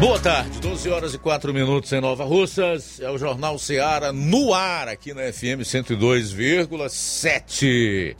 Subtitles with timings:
[0.00, 3.00] Boa tarde, 12 horas e 4 minutos em Nova Russas.
[3.00, 8.14] É o Jornal Seara no ar aqui na FM 102,7.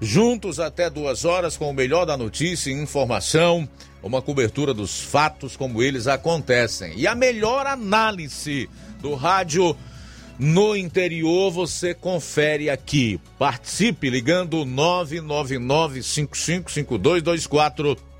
[0.00, 3.68] Juntos até duas horas com o melhor da notícia e informação,
[4.00, 6.92] uma cobertura dos fatos como eles acontecem.
[6.96, 8.70] E a melhor análise
[9.00, 9.76] do rádio
[10.38, 13.20] no interior você confere aqui.
[13.36, 18.13] Participe ligando 999 555224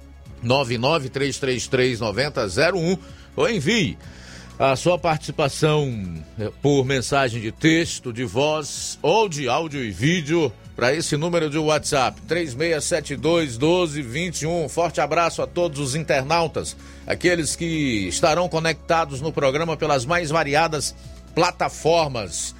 [0.44, 2.98] 993339001
[3.36, 3.96] ou envie
[4.58, 10.52] a sua participação eh, por mensagem de texto, de voz ou de áudio e vídeo
[10.76, 14.68] para esse número de WhatsApp 3672 1221.
[14.68, 16.76] Forte abraço a todos os internautas,
[17.06, 20.94] aqueles que estarão conectados no programa pelas mais variadas
[21.34, 22.54] plataformas,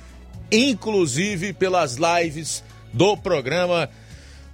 [0.50, 3.88] inclusive pelas lives do programa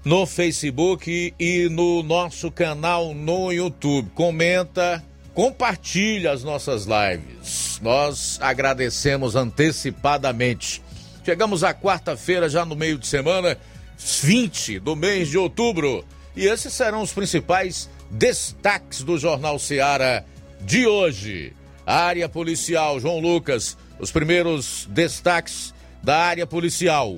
[0.04, 4.10] no Facebook e no nosso canal no YouTube.
[4.14, 7.78] Comenta, compartilha as nossas lives.
[7.82, 10.82] Nós agradecemos antecipadamente.
[11.24, 13.56] Chegamos à quarta-feira, já no meio de semana,
[13.98, 16.04] 20 do mês de outubro.
[16.34, 20.24] E esses serão os principais destaques do Jornal Seara
[20.60, 21.52] de hoje.
[21.86, 27.16] A área policial, João Lucas, os primeiros destaques da área policial.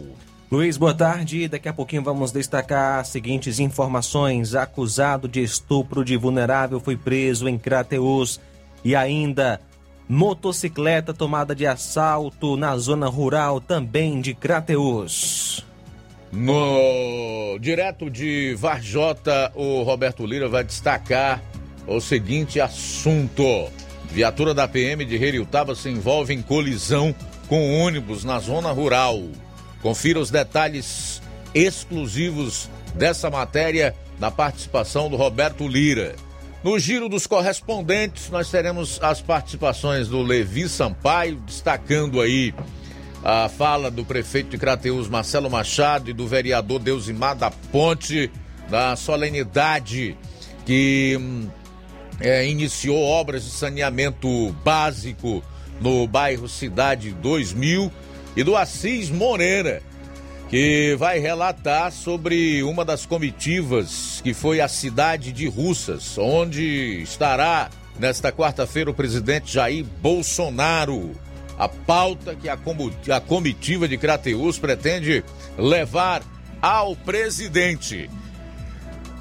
[0.52, 1.48] Luiz, boa tarde.
[1.48, 4.54] Daqui a pouquinho vamos destacar as seguintes informações.
[4.54, 8.38] Acusado de estupro de vulnerável foi preso em Crateus.
[8.84, 9.62] E ainda,
[10.06, 15.64] motocicleta tomada de assalto na zona rural também de Crateus.
[16.30, 21.42] No direto de Varjota, o Roberto Lira vai destacar
[21.86, 23.70] o seguinte assunto.
[24.10, 27.14] Viatura da PM de Heriutaba se envolve em colisão
[27.48, 29.18] com ônibus na zona rural.
[29.82, 31.20] Confira os detalhes
[31.54, 36.14] exclusivos dessa matéria na participação do Roberto Lira.
[36.62, 42.54] No giro dos correspondentes, nós teremos as participações do Levi Sampaio, destacando aí
[43.24, 48.30] a fala do prefeito de Crateus, Marcelo Machado, e do vereador Deusimar da Ponte,
[48.70, 50.16] da solenidade
[50.64, 51.48] que hum,
[52.20, 55.42] é, iniciou obras de saneamento básico
[55.80, 57.90] no bairro Cidade 2000
[58.36, 59.82] e do Assis Moreira,
[60.48, 67.70] que vai relatar sobre uma das comitivas que foi a cidade de Russas, onde estará
[67.98, 71.12] nesta quarta-feira o presidente Jair Bolsonaro.
[71.58, 75.22] A pauta que a comitiva de Crateus pretende
[75.56, 76.22] levar
[76.60, 78.10] ao presidente.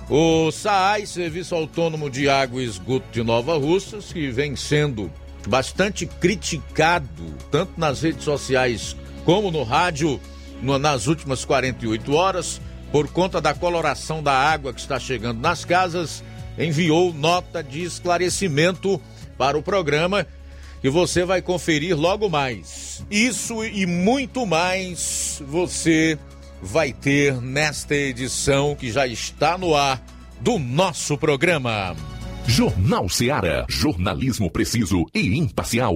[0.09, 5.11] O SAAI, Serviço Autônomo de Água e Esgoto de Nova Russas, que vem sendo
[5.47, 8.95] bastante criticado, tanto nas redes sociais
[9.25, 10.19] como no rádio
[10.61, 12.61] no, nas últimas 48 horas,
[12.91, 16.23] por conta da coloração da água que está chegando nas casas,
[16.57, 19.01] enviou nota de esclarecimento
[19.37, 20.27] para o programa
[20.81, 23.05] que você vai conferir logo mais.
[23.09, 26.17] Isso e muito mais você
[26.61, 30.01] vai ter nesta edição que já está no ar
[30.39, 31.95] do nosso programa.
[32.47, 33.65] Jornal Seara.
[33.69, 35.95] Jornalismo preciso e imparcial.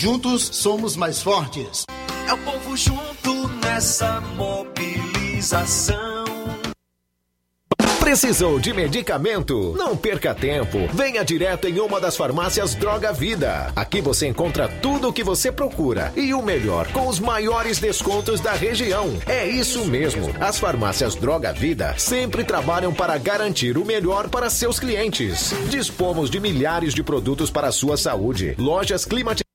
[0.00, 1.84] Juntos somos mais fortes.
[2.28, 5.98] É o povo junto nessa mobilização.
[7.98, 9.74] Precisou de medicamento?
[9.76, 10.78] Não perca tempo.
[10.94, 13.72] Venha direto em uma das farmácias Droga Vida.
[13.74, 18.40] Aqui você encontra tudo o que você procura e o melhor, com os maiores descontos
[18.40, 19.18] da região.
[19.26, 20.32] É isso mesmo.
[20.38, 25.52] As farmácias Droga Vida sempre trabalham para garantir o melhor para seus clientes.
[25.68, 28.54] Dispomos de milhares de produtos para a sua saúde.
[28.56, 29.47] Lojas climatizadas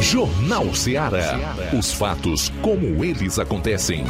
[0.00, 1.56] Jornal Ceará.
[1.76, 4.04] Os fatos como eles acontecem.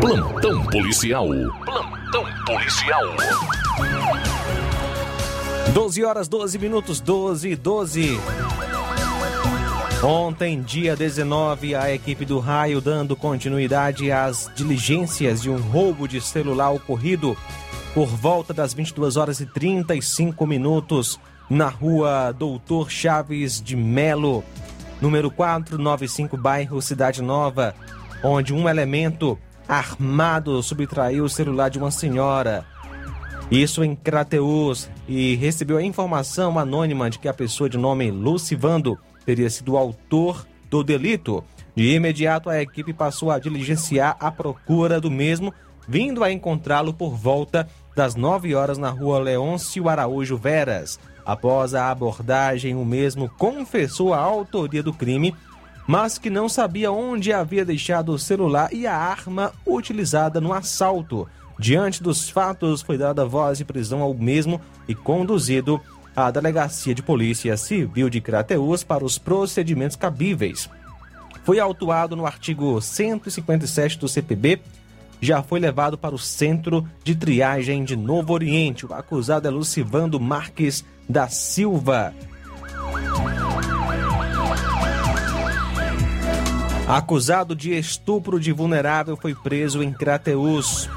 [0.00, 1.28] Plantão policial.
[1.64, 3.04] Plantão policial.
[5.72, 8.20] 12 horas 12 minutos 12 e 12.
[10.02, 16.20] Ontem, dia 19, a equipe do Raio dando continuidade às diligências de um roubo de
[16.20, 17.36] celular ocorrido
[17.94, 24.42] por volta das 22 horas e 35 minutos na rua Doutor Chaves de Melo,
[25.00, 27.72] número 495, bairro Cidade Nova,
[28.24, 29.38] onde um elemento
[29.68, 32.66] armado subtraiu o celular de uma senhora.
[33.52, 38.98] Isso em Crateus e recebeu a informação anônima de que a pessoa de nome Lucivando
[39.24, 41.44] teria sido o autor do delito.
[41.74, 45.52] De imediato, a equipe passou a diligenciar a procura do mesmo,
[45.88, 50.98] vindo a encontrá-lo por volta das 9 horas na rua Leôncio Araújo Veras.
[51.24, 55.34] Após a abordagem, o mesmo confessou a autoria do crime
[55.86, 61.28] mas que não sabia onde havia deixado o celular e a arma utilizada no assalto.
[61.58, 65.80] Diante dos fatos, foi dada voz de prisão ao mesmo e conduzido
[66.14, 70.68] à Delegacia de Polícia Civil de Crateús para os procedimentos cabíveis.
[71.44, 74.60] Foi autuado no artigo 157 do CPB,
[75.20, 78.84] já foi levado para o Centro de Triagem de Novo Oriente.
[78.84, 82.12] O acusado é Lucivando Marques da Silva.
[86.88, 90.90] Acusado de estupro de vulnerável foi preso em Crateus.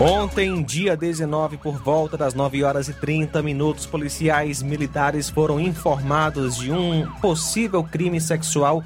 [0.00, 6.56] Ontem, dia 19, por volta das 9 horas e 30 minutos, policiais militares foram informados
[6.56, 8.84] de um possível crime sexual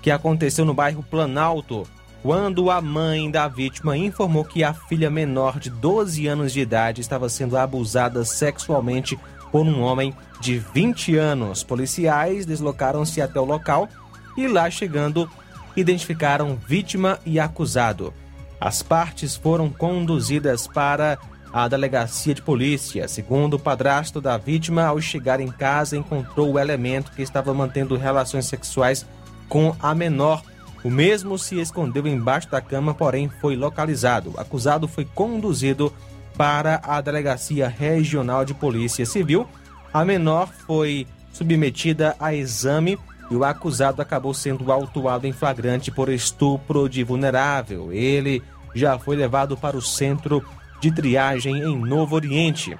[0.00, 1.86] que aconteceu no bairro Planalto,
[2.22, 7.02] quando a mãe da vítima informou que a filha menor de 12 anos de idade
[7.02, 9.18] estava sendo abusada sexualmente
[9.52, 11.62] por um homem de 20 anos.
[11.62, 13.90] Policiais deslocaram-se até o local
[14.38, 15.30] e lá chegando
[15.76, 18.14] identificaram vítima e acusado.
[18.60, 21.18] As partes foram conduzidas para
[21.52, 23.08] a delegacia de polícia.
[23.08, 27.96] Segundo o padrasto da vítima, ao chegar em casa, encontrou o elemento que estava mantendo
[27.96, 29.06] relações sexuais
[29.48, 30.42] com a menor.
[30.84, 34.34] O mesmo se escondeu embaixo da cama, porém foi localizado.
[34.34, 35.92] O acusado foi conduzido
[36.36, 39.46] para a Delegacia Regional de Polícia Civil.
[39.92, 42.98] A menor foi submetida a exame
[43.30, 47.92] e o acusado acabou sendo autuado em flagrante por estupro de vulnerável.
[47.92, 48.42] Ele
[48.74, 50.44] já foi levado para o centro
[50.80, 52.76] de triagem em Novo Oriente.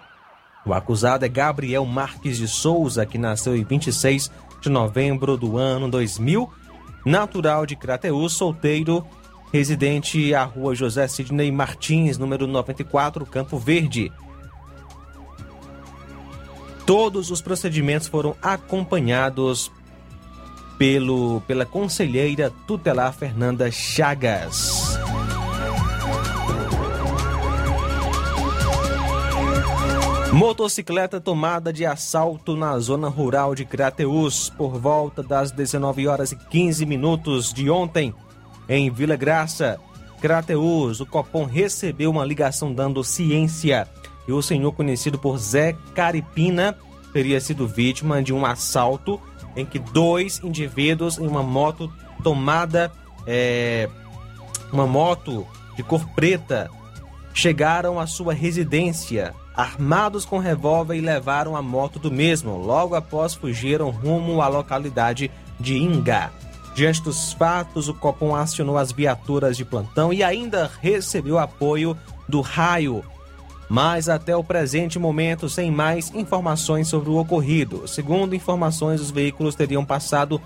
[0.66, 4.30] O acusado é Gabriel Marques de Souza, que nasceu em 26
[4.60, 6.50] de novembro do ano 2000,
[7.04, 9.06] natural de Crateus, solteiro,
[9.52, 14.12] residente à rua José Sidney Martins, número 94, Campo Verde.
[16.84, 19.70] Todos os procedimentos foram acompanhados
[20.80, 24.98] pelo, pela conselheira tutelar Fernanda Chagas.
[30.32, 36.36] Motocicleta tomada de assalto na zona rural de Crateus por volta das 19 horas e
[36.36, 38.14] 15 minutos de ontem
[38.66, 39.78] em Vila Graça,
[40.18, 40.98] Crateus.
[41.00, 43.86] O Copom recebeu uma ligação dando ciência
[44.26, 46.74] e o senhor conhecido por Zé Caripina
[47.12, 49.20] teria sido vítima de um assalto
[49.56, 51.92] em que dois indivíduos em uma moto
[52.22, 52.92] tomada,
[53.26, 53.88] é,
[54.72, 56.70] uma moto de cor preta,
[57.32, 62.56] chegaram à sua residência armados com revólver e levaram a moto do mesmo.
[62.56, 66.32] Logo após fugiram rumo à localidade de Inga.
[66.74, 71.96] Diante dos fatos, o Copom acionou as viaturas de plantão e ainda recebeu apoio
[72.28, 73.04] do raio.
[73.70, 77.86] Mas até o presente momento, sem mais informações sobre o ocorrido.
[77.86, 80.42] Segundo informações, os veículos teriam passado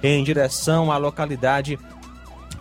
[0.00, 1.76] em direção à localidade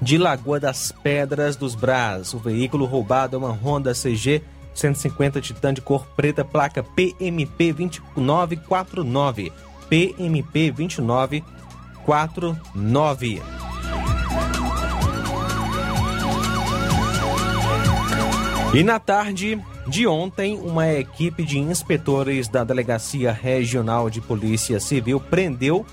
[0.02, 2.34] de Lagoa das Pedras dos Brás.
[2.34, 4.42] O veículo roubado é uma Honda CG
[4.74, 9.54] 150 Titan de cor preta, placa PMP 2949.
[9.88, 13.44] PMP 2949.
[18.78, 25.20] E na tarde de ontem, uma equipe de inspetores da Delegacia Regional de Polícia Civil
[25.20, 25.84] prendeu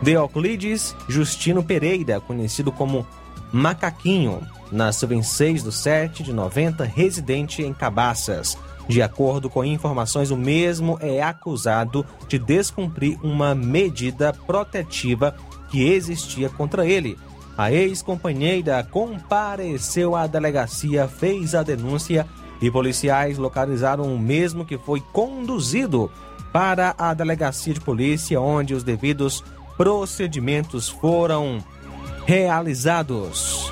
[0.00, 3.06] Deoclides Justino Pereira, conhecido como
[3.52, 4.40] Macaquinho,
[4.72, 8.56] nasceu em 6 de 7 de 90, residente em Cabaças.
[8.88, 15.36] De acordo com informações, o mesmo é acusado de descumprir uma medida protetiva
[15.70, 17.18] que existia contra ele.
[17.60, 22.26] A ex-companheira compareceu à delegacia, fez a denúncia
[22.58, 26.10] e policiais localizaram o mesmo que foi conduzido
[26.54, 29.44] para a delegacia de polícia, onde os devidos
[29.76, 31.62] procedimentos foram
[32.24, 33.70] realizados.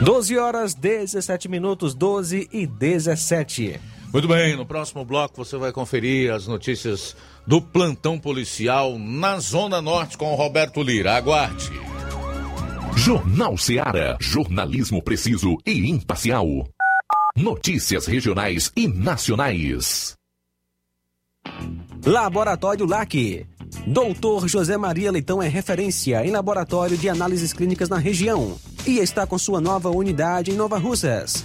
[0.00, 3.78] 12 horas 17 minutos, 12 e 17.
[4.16, 7.14] Muito bem, no próximo bloco você vai conferir as notícias
[7.46, 11.14] do plantão policial na Zona Norte com o Roberto Lira.
[11.14, 11.70] Aguarde.
[12.96, 14.16] Jornal Seara.
[14.18, 16.46] Jornalismo preciso e imparcial.
[17.36, 20.14] Notícias regionais e nacionais.
[22.02, 23.46] Laboratório LAC.
[23.86, 28.56] Doutor José Maria Leitão é referência em laboratório de análises clínicas na região
[28.86, 31.44] e está com sua nova unidade em Nova Russas.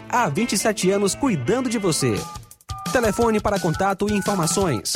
[0.09, 2.15] há 27 anos cuidando de você.
[2.91, 4.93] Telefone para contato e informações: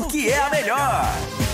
[0.00, 1.53] porque é a melhor.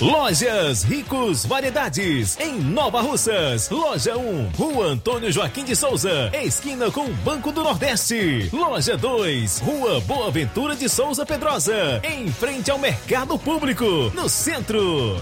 [0.00, 3.68] Lojas Ricos Variedades, em Nova Russas.
[3.68, 8.48] Loja 1, Rua Antônio Joaquim de Souza, esquina com o Banco do Nordeste.
[8.52, 15.16] Loja 2, Rua Boa Ventura de Souza Pedrosa, em frente ao Mercado Público, no centro.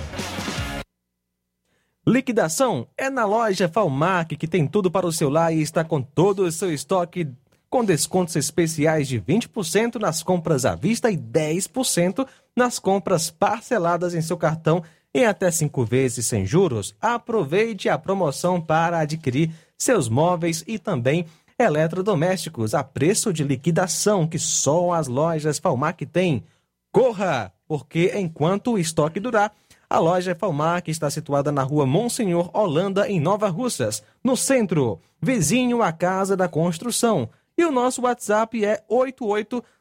[2.07, 6.03] Liquidação é na loja Falmac, que tem tudo para o seu lar e está com
[6.03, 7.27] todo o seu estoque
[7.68, 14.22] com descontos especiais de 20% nas compras à vista e 10% nas compras parceladas em
[14.22, 16.94] seu cartão em até cinco vezes sem juros.
[17.00, 21.26] Aproveite a promoção para adquirir seus móveis e também
[21.59, 26.44] eletrodomésticos a preço de liquidação que só as lojas Falmac têm.
[26.92, 29.52] Corra, porque enquanto o estoque durar,
[29.88, 35.83] a loja Falmac está situada na rua Monsenhor Holanda, em Nova Russas, no centro, vizinho
[35.83, 37.31] à Casa da Construção.
[37.59, 38.85] E o nosso WhatsApp é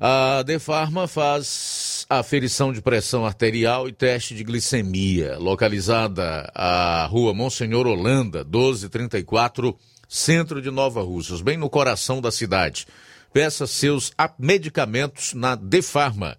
[0.00, 7.86] A Defarma faz aferição de pressão arterial e teste de glicemia, localizada à rua Monsenhor
[7.86, 12.84] Holanda, 1234, centro de Nova Russas, bem no coração da cidade.
[13.32, 16.36] Peça seus medicamentos na Defarma.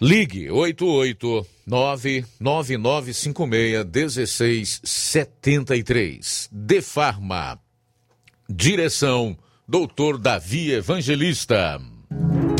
[0.00, 6.48] Ligue 889 9956 1673.
[6.50, 7.60] Defarma.
[8.48, 9.38] Direção
[9.70, 11.80] Doutor Davi Evangelista.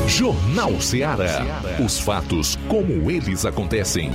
[0.07, 1.45] Jornal Ceará.
[1.85, 4.13] Os fatos como eles acontecem.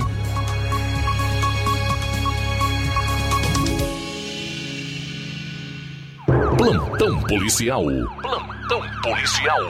[6.56, 7.84] Plantão policial.
[8.22, 9.60] Plantão policial.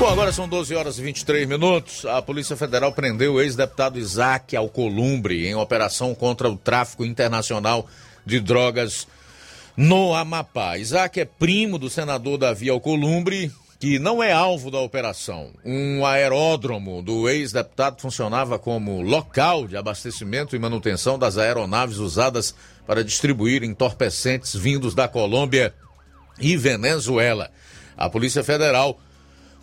[0.00, 2.04] Bom, agora são 12 horas e 23 minutos.
[2.04, 7.86] A Polícia Federal prendeu o ex-deputado Isaac Alcolumbre em operação contra o tráfico internacional
[8.26, 9.06] de drogas
[9.80, 10.76] no Amapá.
[10.76, 15.52] Isaac é primo do senador Davi Alcolumbre, que não é alvo da operação.
[15.64, 22.54] Um aeródromo do ex-deputado funcionava como local de abastecimento e manutenção das aeronaves usadas
[22.86, 25.72] para distribuir entorpecentes vindos da Colômbia
[26.38, 27.50] e Venezuela.
[27.96, 29.00] A Polícia Federal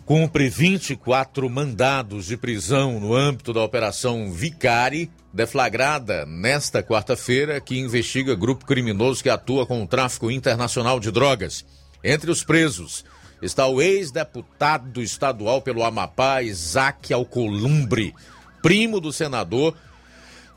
[0.08, 8.34] cumpre 24 mandados de prisão no âmbito da Operação Vicari, deflagrada nesta quarta-feira, que investiga
[8.34, 11.62] grupo criminoso que atua com o tráfico internacional de drogas.
[12.02, 13.04] Entre os presos
[13.42, 18.14] está o ex-deputado estadual pelo Amapá, Isaac Alcolumbre,
[18.62, 19.74] primo do senador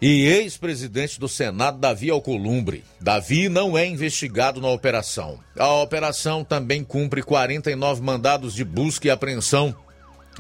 [0.02, 2.84] e ex-presidente do Senado, Davi Alcolumbre.
[3.00, 5.40] Davi não é investigado na operação.
[5.56, 9.76] A operação também cumpre 49 mandados de busca e apreensão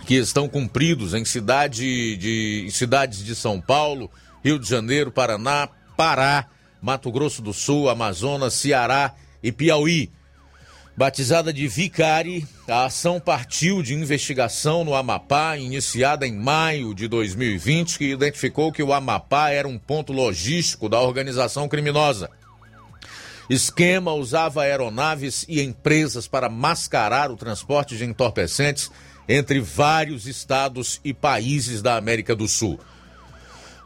[0.08, 4.10] que estão cumpridos em cidade de, cidades de São Paulo,
[4.43, 6.47] Rio de Janeiro, Paraná, Pará,
[6.82, 10.10] Mato Grosso do Sul, Amazonas, Ceará e Piauí.
[10.95, 17.97] Batizada de Vicari, a ação partiu de investigação no Amapá, iniciada em maio de 2020,
[17.97, 22.30] que identificou que o Amapá era um ponto logístico da organização criminosa.
[23.49, 28.91] Esquema usava aeronaves e empresas para mascarar o transporte de entorpecentes
[29.27, 32.80] entre vários estados e países da América do Sul.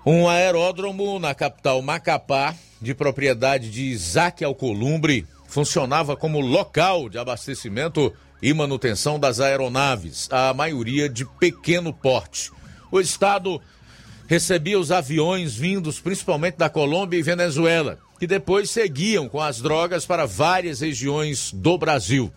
[0.06, 8.14] Um aeródromo na capital Macapá, de propriedade de Isaac Alcolumbre, funcionava como local de abastecimento
[8.42, 12.52] e manutenção das aeronaves, a maioria de pequeno porte.
[12.92, 13.62] O Estado
[14.28, 20.06] recebia os aviões vindos principalmente da Colômbia e Venezuela, que depois seguiam com as drogas
[20.06, 22.30] para várias regiões do Brasil.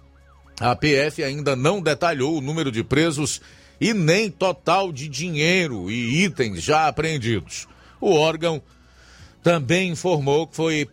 [0.60, 3.40] A PF ainda não detalhou o número de presos
[3.80, 7.66] e nem total de dinheiro e itens já apreendidos.
[8.00, 8.62] O órgão
[9.42, 10.88] também informou que foi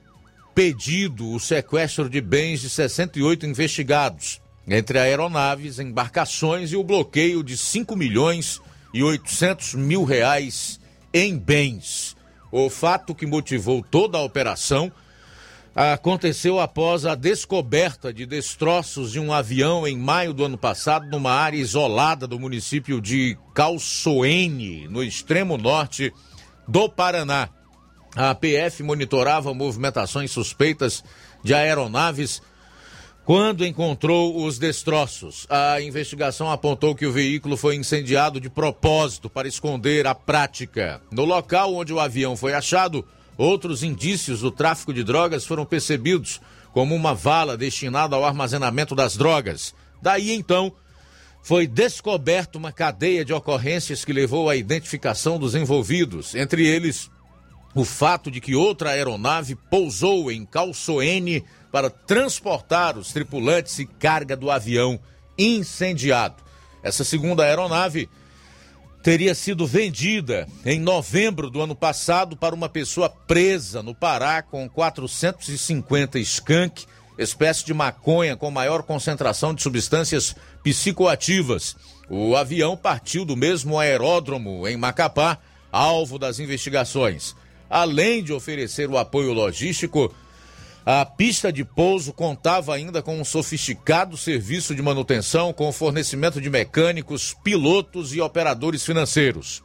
[0.56, 7.58] pedido o sequestro de bens de 68 investigados, entre aeronaves, embarcações e o bloqueio de
[7.58, 8.62] 5 milhões
[8.94, 10.80] e 800 mil reais
[11.13, 12.15] em bens.
[12.50, 14.89] O fato que motivou toda a operação
[15.76, 21.34] aconteceu após a descoberta de destroços de um avião em maio do ano passado numa
[21.34, 26.13] área isolada do município de Calçoene, no extremo norte
[26.65, 27.50] do Paraná.
[28.15, 31.04] A PF monitorava movimentações suspeitas
[31.43, 32.41] de aeronaves
[33.25, 35.45] quando encontrou os destroços.
[35.49, 41.01] A investigação apontou que o veículo foi incendiado de propósito para esconder a prática.
[41.12, 43.06] No local onde o avião foi achado,
[43.38, 46.39] Outros indícios do tráfico de drogas foram percebidos,
[46.71, 49.73] como uma vala destinada ao armazenamento das drogas.
[50.01, 50.71] Daí então,
[51.41, 57.10] foi descoberta uma cadeia de ocorrências que levou à identificação dos envolvidos, entre eles
[57.76, 64.34] o fato de que outra aeronave pousou em Calçoene para transportar os tripulantes e carga
[64.34, 64.98] do avião
[65.38, 66.42] incendiado.
[66.82, 68.10] Essa segunda aeronave
[69.04, 74.70] teria sido vendida em novembro do ano passado para uma pessoa presa no Pará com
[74.70, 76.86] 450 skunk,
[77.18, 80.34] espécie de maconha com maior concentração de substâncias
[80.64, 81.76] psicoativas.
[82.10, 85.40] O avião partiu do mesmo aeródromo em Macapá,
[85.72, 87.36] alvo das investigações.
[87.76, 90.10] Além de oferecer o apoio logístico,
[90.86, 96.50] a pista de pouso contava ainda com um sofisticado serviço de manutenção com fornecimento de
[96.50, 99.62] mecânicos, pilotos e operadores financeiros.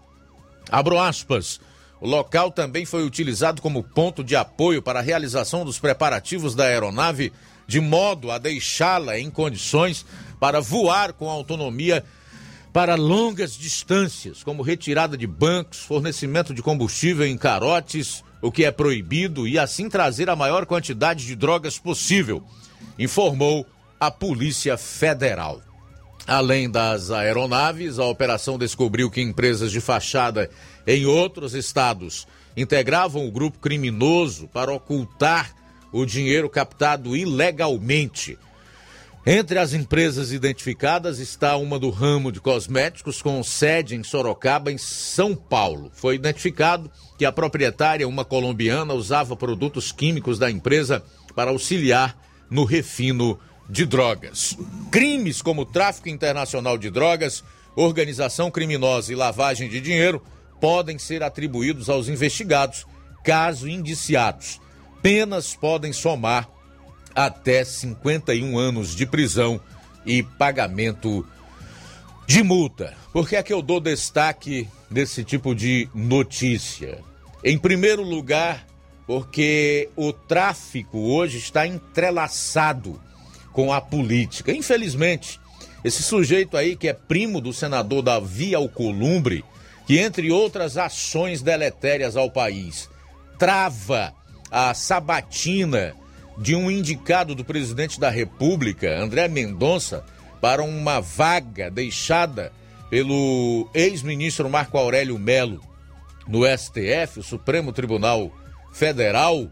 [0.68, 1.60] Abro aspas.
[2.00, 6.64] O local também foi utilizado como ponto de apoio para a realização dos preparativos da
[6.64, 7.32] aeronave,
[7.64, 10.04] de modo a deixá-la em condições
[10.40, 12.04] para voar com autonomia
[12.72, 18.70] para longas distâncias, como retirada de bancos, fornecimento de combustível em carotes, o que é
[18.70, 22.42] proibido, e assim trazer a maior quantidade de drogas possível,
[22.98, 23.66] informou
[23.98, 25.60] a Polícia Federal.
[26.26, 30.48] Além das aeronaves, a operação descobriu que empresas de fachada
[30.86, 35.52] em outros estados integravam o grupo criminoso para ocultar
[35.92, 38.38] o dinheiro captado ilegalmente
[39.32, 44.76] entre as empresas identificadas está uma do ramo de cosméticos com sede em Sorocaba, em
[44.76, 45.88] São Paulo.
[45.94, 52.18] Foi identificado que a proprietária, uma colombiana, usava produtos químicos da empresa para auxiliar
[52.50, 53.38] no refino
[53.68, 54.58] de drogas.
[54.90, 57.44] Crimes como tráfico internacional de drogas,
[57.76, 60.20] organização criminosa e lavagem de dinheiro
[60.60, 62.84] podem ser atribuídos aos investigados,
[63.22, 64.60] caso indiciados.
[65.00, 66.50] Penas podem somar
[67.14, 69.60] até 51 anos de prisão
[70.04, 71.26] e pagamento
[72.26, 72.94] de multa.
[73.12, 76.98] Por que é que eu dou destaque desse tipo de notícia?
[77.42, 78.66] Em primeiro lugar,
[79.06, 83.00] porque o tráfico hoje está entrelaçado
[83.52, 84.52] com a política.
[84.52, 85.40] Infelizmente,
[85.82, 89.44] esse sujeito aí que é primo do senador Davi Alcolumbre,
[89.86, 92.88] que entre outras ações deletérias ao país,
[93.38, 94.14] trava
[94.50, 95.96] a sabatina
[96.38, 100.04] de um indicado do presidente da República, André Mendonça,
[100.40, 102.52] para uma vaga deixada
[102.88, 105.60] pelo ex-ministro Marco Aurélio Melo
[106.26, 108.30] no STF, o Supremo Tribunal
[108.72, 109.48] Federal,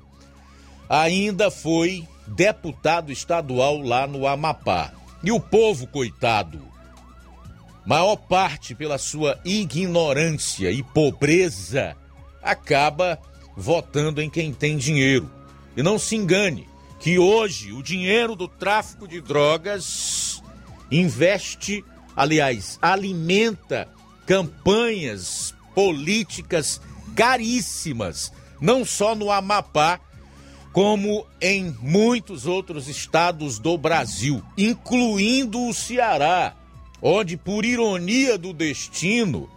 [0.89, 4.93] ainda foi deputado estadual lá no Amapá.
[5.23, 6.61] E o povo, coitado,
[7.85, 11.97] maior parte pela sua ignorância e pobreza,
[12.43, 13.19] acaba
[13.57, 15.38] votando em quem tem dinheiro.
[15.79, 20.43] E não se engane que hoje o dinheiro do tráfico de drogas
[20.91, 21.85] investe,
[22.17, 23.89] aliás, alimenta
[24.27, 26.81] campanhas políticas
[27.15, 30.01] caríssimas, não só no Amapá,
[30.73, 36.57] como em muitos outros estados do Brasil, incluindo o Ceará,
[37.01, 39.49] onde, por ironia do destino,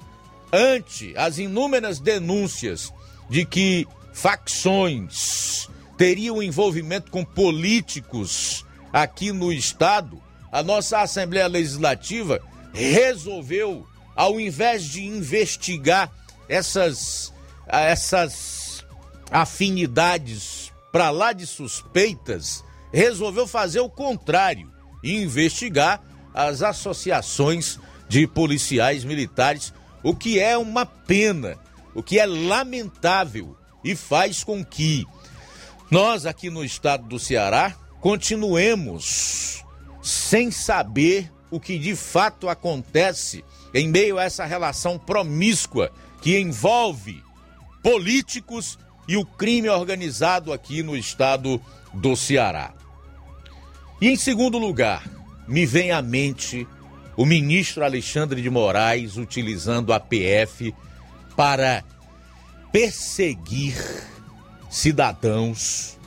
[0.53, 2.93] ante as inúmeras denúncias
[3.27, 5.67] de que facções
[6.01, 10.19] teriam envolvimento com políticos aqui no estado,
[10.51, 12.41] a nossa Assembleia Legislativa
[12.73, 13.85] resolveu,
[14.15, 16.11] ao invés de investigar
[16.49, 17.31] essas,
[17.67, 18.83] essas
[19.29, 24.71] afinidades para lá de suspeitas, resolveu fazer o contrário
[25.03, 26.01] e investigar
[26.33, 27.77] as associações
[28.09, 31.59] de policiais militares, o que é uma pena,
[31.93, 35.05] o que é lamentável e faz com que
[35.91, 39.61] nós aqui no estado do Ceará continuemos
[40.01, 47.21] sem saber o que de fato acontece em meio a essa relação promíscua que envolve
[47.83, 51.61] políticos e o crime organizado aqui no estado
[51.93, 52.73] do Ceará.
[53.99, 55.03] E em segundo lugar,
[55.45, 56.65] me vem à mente
[57.17, 60.73] o ministro Alexandre de Moraes utilizando a PF
[61.35, 61.83] para
[62.71, 63.75] perseguir
[64.71, 65.97] cidadãos,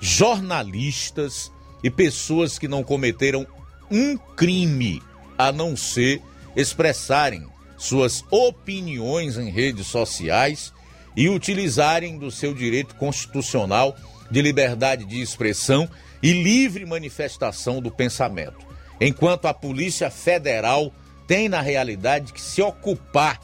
[0.00, 1.52] jornalistas
[1.84, 3.46] e pessoas que não cometeram
[3.90, 5.02] um crime
[5.36, 6.22] a não ser
[6.56, 10.72] expressarem suas opiniões em redes sociais
[11.14, 13.96] e utilizarem do seu direito constitucional
[14.30, 15.88] de liberdade de expressão
[16.22, 18.66] e livre manifestação do pensamento.
[19.00, 20.92] Enquanto a Polícia Federal
[21.26, 23.40] tem, na realidade, que se ocupar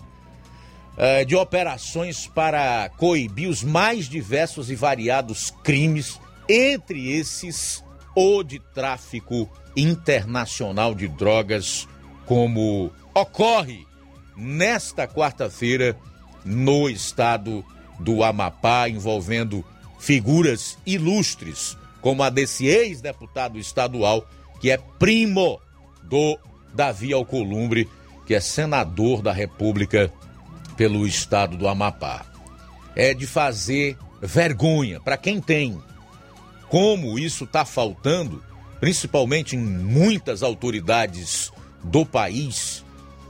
[0.96, 8.58] uh, de operações para coibir os mais diversos e variados crimes, entre esses o de
[8.58, 11.86] tráfico internacional de drogas,
[12.24, 13.86] como ocorre
[14.36, 15.96] nesta quarta-feira
[16.44, 17.64] no estado
[17.98, 19.64] do Amapá, envolvendo
[19.98, 24.26] figuras ilustres, como a desse ex-deputado estadual,
[24.60, 25.60] que é primo
[26.02, 26.38] do
[26.72, 27.88] Davi Alcolumbre,
[28.26, 30.12] que é senador da República
[30.76, 32.24] pelo estado do Amapá.
[32.94, 35.80] É de fazer vergonha para quem tem.
[36.68, 38.42] Como isso está faltando,
[38.80, 42.84] principalmente em muitas autoridades do país,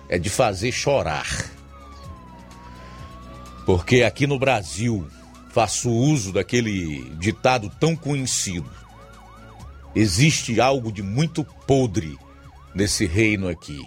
[0.08, 1.26] é de fazer chorar.
[3.64, 5.06] Porque aqui no Brasil,
[5.50, 8.70] faço uso daquele ditado tão conhecido.
[9.94, 12.18] Existe algo de muito podre
[12.74, 13.82] nesse reino aqui.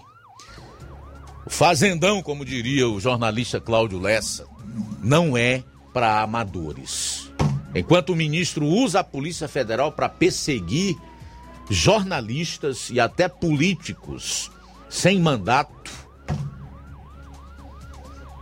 [1.45, 4.45] O fazendão, como diria o jornalista Cláudio Lessa,
[5.01, 7.31] não é para amadores.
[7.73, 10.97] Enquanto o ministro usa a Polícia Federal para perseguir
[11.69, 14.51] jornalistas e até políticos
[14.89, 15.91] sem mandato,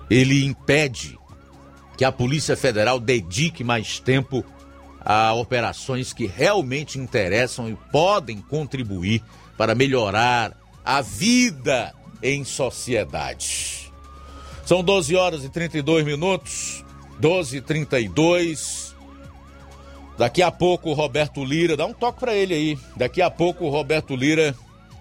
[0.10, 1.18] ele impede
[1.98, 4.46] que a Polícia Federal dedique mais tempo
[5.02, 9.24] a operações que realmente interessam e podem contribuir
[9.58, 10.56] para melhorar
[10.86, 13.91] a vida em sociedade.
[14.65, 16.84] São 12 horas e 32 minutos,
[17.19, 18.95] 12 e 32.
[20.17, 22.80] Daqui a pouco o Roberto Lira, dá um toque para ele aí.
[22.95, 24.56] Daqui a pouco o Roberto Lira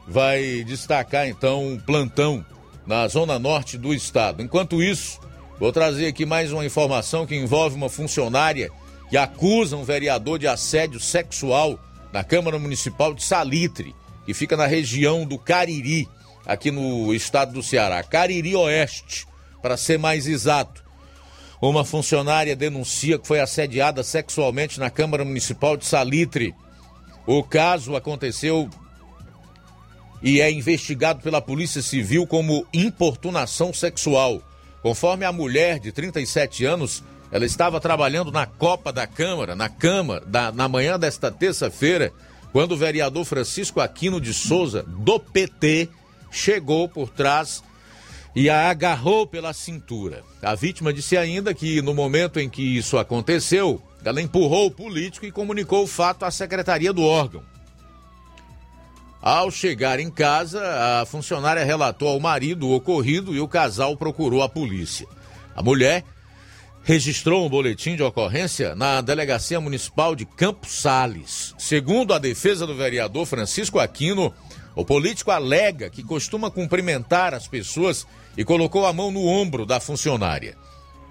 [0.06, 2.44] vai destacar então um plantão
[2.86, 4.42] na zona norte do estado.
[4.42, 5.18] Enquanto isso,
[5.58, 8.70] vou trazer aqui mais uma informação que envolve uma funcionária
[9.08, 11.78] que acusa um vereador de assédio sexual
[12.12, 16.08] na Câmara Municipal de Salitre, que fica na região do Cariri,
[16.46, 18.02] aqui no estado do Ceará.
[18.02, 19.26] Cariri Oeste,
[19.60, 20.84] para ser mais exato.
[21.60, 26.54] Uma funcionária denuncia que foi assediada sexualmente na Câmara Municipal de Salitre.
[27.26, 28.70] O caso aconteceu
[30.22, 34.42] e é investigado pela Polícia Civil como importunação sexual.
[34.82, 40.24] Conforme a mulher de 37 anos, ela estava trabalhando na Copa da Câmara, na Câmara,
[40.26, 42.12] da, na manhã desta terça-feira,
[42.52, 45.88] quando o vereador Francisco Aquino de Souza, do PT,
[46.36, 47.62] chegou por trás
[48.34, 50.22] e a agarrou pela cintura.
[50.42, 55.24] A vítima disse ainda que no momento em que isso aconteceu, ela empurrou o político
[55.24, 57.42] e comunicou o fato à secretaria do órgão.
[59.22, 60.62] Ao chegar em casa,
[61.00, 65.08] a funcionária relatou ao marido o ocorrido e o casal procurou a polícia.
[65.56, 66.04] A mulher
[66.84, 71.54] registrou um boletim de ocorrência na Delegacia Municipal de Campos Sales.
[71.58, 74.32] Segundo a defesa do vereador Francisco Aquino,
[74.76, 79.80] o político alega que costuma cumprimentar as pessoas e colocou a mão no ombro da
[79.80, 80.54] funcionária.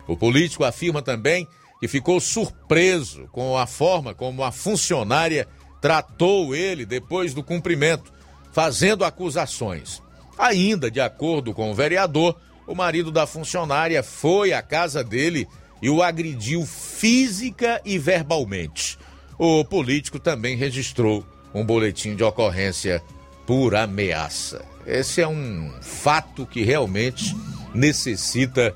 [0.08, 1.48] O político afirma também
[1.80, 5.48] que ficou surpreso com a forma como a funcionária
[5.82, 8.14] tratou ele depois do cumprimento,
[8.54, 10.00] fazendo acusações.
[10.38, 15.48] Ainda, de acordo com o vereador, o marido da funcionária foi à casa dele
[15.82, 18.98] e o agrediu física e verbalmente.
[19.40, 23.02] O político também registrou um boletim de ocorrência
[23.46, 24.64] por ameaça.
[24.86, 27.36] Esse é um fato que realmente
[27.74, 28.74] necessita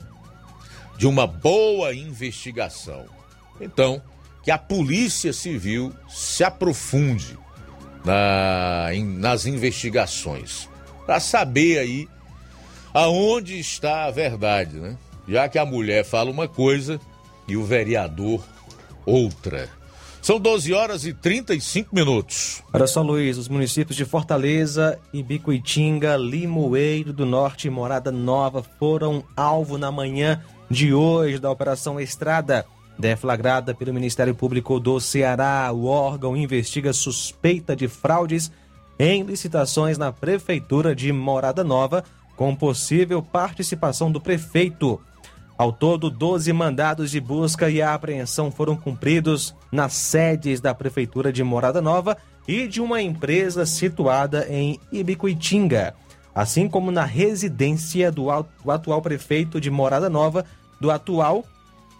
[0.97, 3.05] de uma boa investigação.
[3.62, 4.01] Então,
[4.43, 7.38] que a Polícia Civil se aprofunde
[8.03, 10.69] na, em, nas investigações
[11.05, 12.08] para saber aí
[12.93, 14.97] aonde está a verdade, né?
[15.27, 16.99] Já que a mulher fala uma coisa
[17.47, 18.43] e o vereador
[19.05, 19.69] outra.
[20.21, 22.62] São 12 horas e 35 minutos.
[22.73, 29.23] Olha só, Luiz, os municípios de Fortaleza, Ibicuitinga, Limoeiro do Norte e Morada Nova foram
[29.36, 32.65] alvo na manhã de hoje da Operação Estrada,
[32.97, 35.71] deflagrada pelo Ministério Público do Ceará.
[35.73, 38.51] O órgão investiga suspeita de fraudes
[38.99, 42.03] em licitações na Prefeitura de Morada Nova,
[42.36, 44.99] com possível participação do prefeito.
[45.60, 51.43] Ao todo, 12 mandados de busca e apreensão foram cumpridos nas sedes da Prefeitura de
[51.43, 52.15] Morada Nova
[52.48, 55.93] e de uma empresa situada em Ibicuitinga,
[56.34, 60.45] assim como na residência do atual prefeito de Morada Nova,
[60.80, 61.43] do atual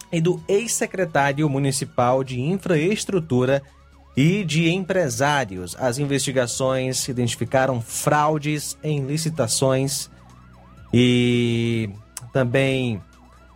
[0.10, 3.62] e do ex-secretário municipal de infraestrutura
[4.16, 5.76] e de empresários.
[5.78, 10.10] As investigações identificaram fraudes em licitações
[10.94, 11.90] e
[12.32, 13.02] também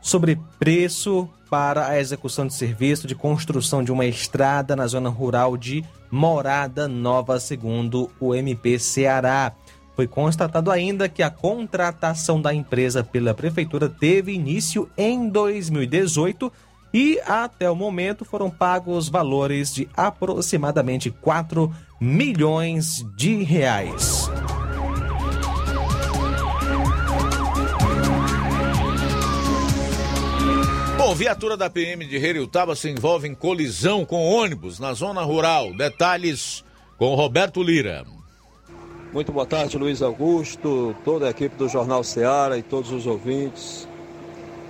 [0.04, 5.56] sobre preço para a execução de serviço de construção de uma estrada na zona rural
[5.56, 9.54] de Morada Nova, segundo o MP Ceará.
[9.96, 16.52] Foi constatado ainda que a contratação da empresa pela prefeitura teve início em 2018
[16.94, 24.30] e até o momento foram pagos valores de aproximadamente 4 milhões de reais.
[31.06, 35.74] Bom, viatura da PM de Heriutaba se envolve em colisão com ônibus na zona rural.
[35.74, 36.64] Detalhes
[36.98, 38.06] com Roberto Lira.
[39.12, 43.86] Muito boa tarde, Luiz Augusto, toda a equipe do Jornal Ceará e todos os ouvintes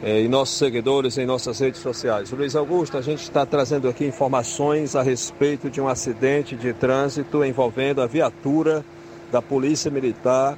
[0.01, 2.31] eh, e nossos seguidores em nossas redes sociais.
[2.31, 7.45] Luiz Augusto, a gente está trazendo aqui informações a respeito de um acidente de trânsito
[7.45, 8.83] envolvendo a viatura
[9.31, 10.57] da Polícia Militar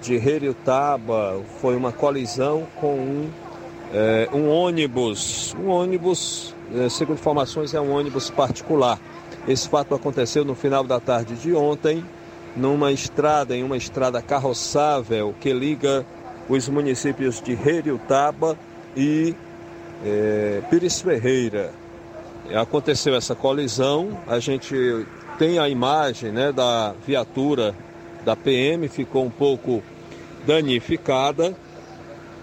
[0.00, 1.42] de Heriutaba.
[1.60, 3.49] Foi uma colisão com um
[3.92, 8.98] é, um ônibus, um ônibus, é, segundo informações, é um ônibus particular.
[9.48, 12.04] Esse fato aconteceu no final da tarde de ontem,
[12.56, 16.06] numa estrada, em uma estrada carroçável que liga
[16.48, 18.56] os municípios de Heriutaba
[18.96, 19.34] e
[20.04, 21.72] é, Pires Ferreira.
[22.54, 25.06] Aconteceu essa colisão, a gente
[25.38, 27.74] tem a imagem né, da viatura
[28.24, 29.82] da PM, ficou um pouco
[30.46, 31.54] danificada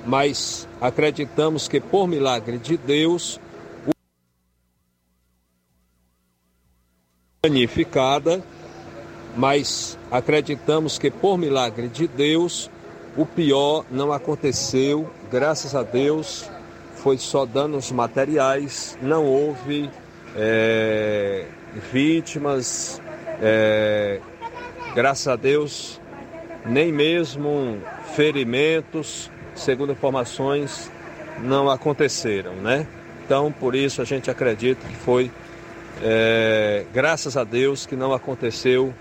[0.08, 3.42] mas acreditamos que por milagre de Deus,
[7.44, 8.42] danificada,
[9.36, 12.72] mas acreditamos que por milagre de Deus,
[13.18, 16.50] o pior não aconteceu, graças a Deus,
[16.96, 19.90] foi só danos materiais, não houve
[20.38, 21.48] é,
[21.92, 23.02] vítimas,
[23.42, 24.22] é,
[24.96, 26.00] graças a Deus,
[26.66, 27.82] nem mesmo
[28.16, 30.92] ferimentos, segundo informações,
[31.40, 32.88] não aconteceram, né?
[33.26, 35.32] Então, por isso a gente acredita que foi,
[36.02, 38.94] é, graças a Deus, que não aconteceu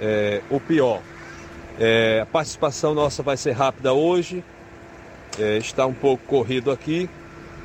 [0.00, 1.00] é, o pior.
[1.78, 4.44] É, a participação nossa vai ser rápida hoje,
[5.38, 7.10] é, está um pouco corrido aqui,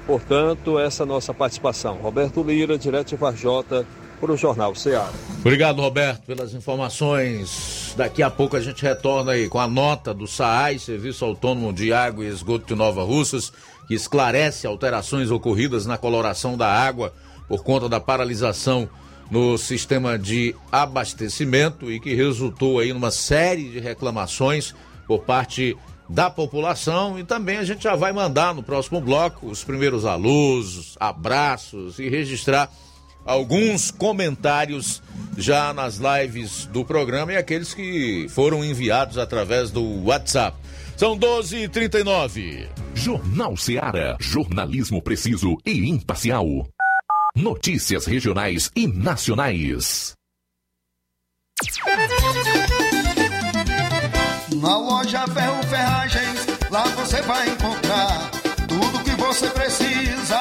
[0.07, 1.95] portanto, essa nossa participação.
[1.97, 3.85] Roberto Lira, direto de Varjota,
[4.21, 5.09] para o Jornal Ceará.
[5.39, 7.95] Obrigado, Roberto, pelas informações.
[7.97, 11.91] Daqui a pouco a gente retorna aí com a nota do SAAI, Serviço Autônomo de
[11.91, 13.51] Água e Esgoto de Nova Russas,
[13.87, 17.11] que esclarece alterações ocorridas na coloração da água
[17.47, 18.87] por conta da paralisação
[19.31, 24.75] no sistema de abastecimento e que resultou aí numa série de reclamações
[25.07, 25.75] por parte
[26.07, 30.95] da população e também a gente já vai mandar no próximo bloco os primeiros alôs,
[30.99, 32.69] abraços e registrar
[33.25, 35.01] alguns comentários
[35.37, 40.57] já nas lives do programa e aqueles que foram enviados através do WhatsApp.
[40.97, 42.67] São 12h39.
[42.93, 44.17] Jornal Seara.
[44.19, 46.45] Jornalismo preciso e imparcial.
[47.35, 50.13] Notícias regionais e nacionais.
[54.55, 58.29] Na loja Ferro Ferragens, lá você vai encontrar
[58.67, 60.40] tudo que você precisa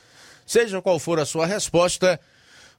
[0.45, 2.21] Seja qual for a sua resposta,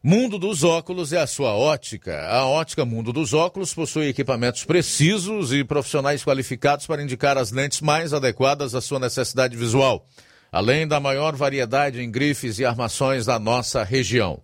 [0.03, 2.25] Mundo dos Óculos é a sua ótica.
[2.25, 7.81] A ótica Mundo dos Óculos possui equipamentos precisos e profissionais qualificados para indicar as lentes
[7.81, 10.07] mais adequadas à sua necessidade visual,
[10.51, 14.41] além da maior variedade em grifes e armações da nossa região.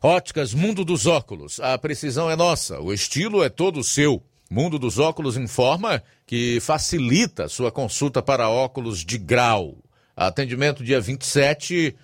[0.00, 1.58] Óticas Mundo dos Óculos.
[1.58, 4.22] A precisão é nossa, o estilo é todo seu.
[4.48, 9.76] Mundo dos Óculos informa que facilita sua consulta para óculos de grau.
[10.16, 11.96] Atendimento dia 27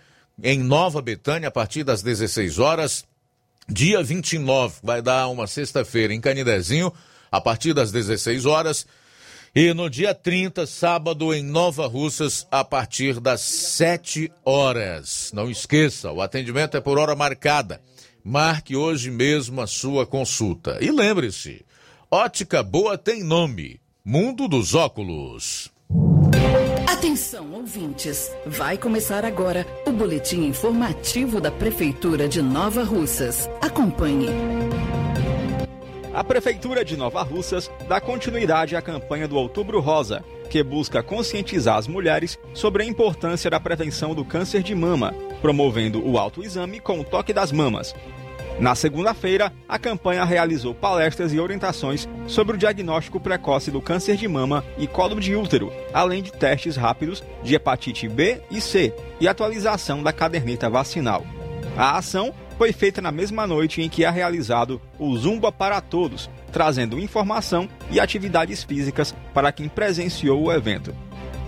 [0.43, 3.05] em Nova Betânia a partir das 16 horas.
[3.68, 6.93] Dia 29 vai dar uma sexta-feira em Canidezinho
[7.30, 8.87] a partir das 16 horas.
[9.55, 15.30] E no dia 30, sábado, em Nova Russas, a partir das 7 horas.
[15.32, 17.80] Não esqueça, o atendimento é por hora marcada.
[18.24, 20.78] Marque hoje mesmo a sua consulta.
[20.80, 21.64] E lembre-se,
[22.11, 25.70] ótica boa tem nome: Mundo dos Óculos.
[26.87, 28.30] Atenção, ouvintes!
[28.45, 33.49] Vai começar agora o boletim informativo da Prefeitura de Nova Russas.
[33.61, 34.28] Acompanhe.
[36.12, 41.78] A Prefeitura de Nova Russas dá continuidade à campanha do Outubro Rosa, que busca conscientizar
[41.78, 47.01] as mulheres sobre a importância da prevenção do câncer de mama, promovendo o autoexame com
[47.01, 47.95] o toque das mamas,
[48.59, 54.28] na segunda-feira, a campanha realizou palestras e orientações sobre o diagnóstico precoce do câncer de
[54.28, 59.26] mama e colo de útero, além de testes rápidos de hepatite B e C e
[59.26, 61.26] atualização da caderneta vacinal.
[61.76, 66.30] A ação foi feita na mesma noite em que é realizado o Zumba para Todos,
[66.52, 70.94] trazendo informação e atividades físicas para quem presenciou o evento.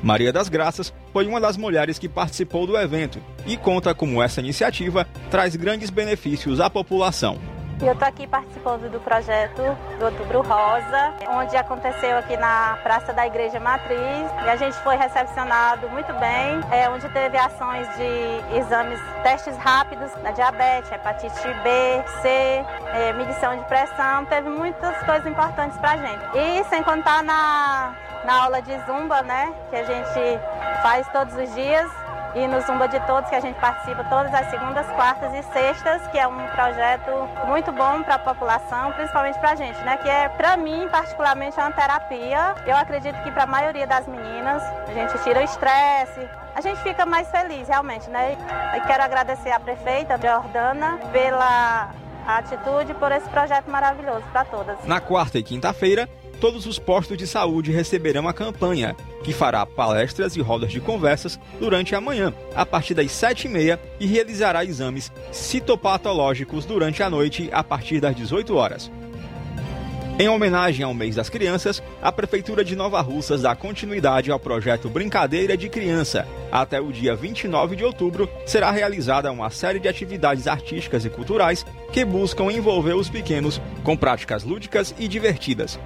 [0.03, 4.41] Maria das Graças foi uma das mulheres que participou do evento e conta como essa
[4.41, 7.56] iniciativa traz grandes benefícios à população.
[7.79, 9.61] Eu estou aqui participando do projeto
[9.99, 13.99] do Outubro Rosa, onde aconteceu aqui na Praça da Igreja Matriz.
[14.45, 20.11] E a gente foi recepcionado muito bem, é, onde teve ações de exames, testes rápidos
[20.23, 24.25] da diabetes, hepatite B, C, é, medição de pressão.
[24.25, 26.25] Teve muitas coisas importantes para a gente.
[26.35, 30.41] E sem contar na, na aula de zumba, né, que a gente
[30.83, 31.91] faz todos os dias
[32.37, 36.07] e no Zumba de Todos, que a gente participa todas as segundas, quartas e sextas,
[36.09, 37.11] que é um projeto
[37.47, 39.97] muito bom para a população, principalmente para a gente, né?
[39.99, 42.55] Que é, para mim, particularmente, é uma terapia.
[42.67, 46.81] Eu acredito que para a maioria das meninas, a gente tira o estresse, a gente
[46.83, 48.37] fica mais feliz, realmente, né?
[48.77, 51.91] E quero agradecer à prefeita Jordana pela
[52.27, 54.85] atitude, por esse projeto maravilhoso para todas.
[54.85, 56.09] Na quarta e quinta-feira,
[56.41, 61.39] todos os postos de saúde receberão a campanha, que fará palestras e rodas de conversas
[61.59, 67.65] durante a manhã, a partir das 7h30, e realizará exames citopatológicos durante a noite, a
[67.65, 68.91] partir das 18 horas.
[70.19, 74.89] Em homenagem ao mês das crianças, a Prefeitura de Nova Russas dá continuidade ao projeto
[74.89, 76.27] Brincadeira de Criança.
[76.51, 81.67] Até o dia 29 de outubro será realizada uma série de atividades artísticas e culturais
[81.93, 85.79] que buscam envolver os pequenos com práticas lúdicas e divertidas.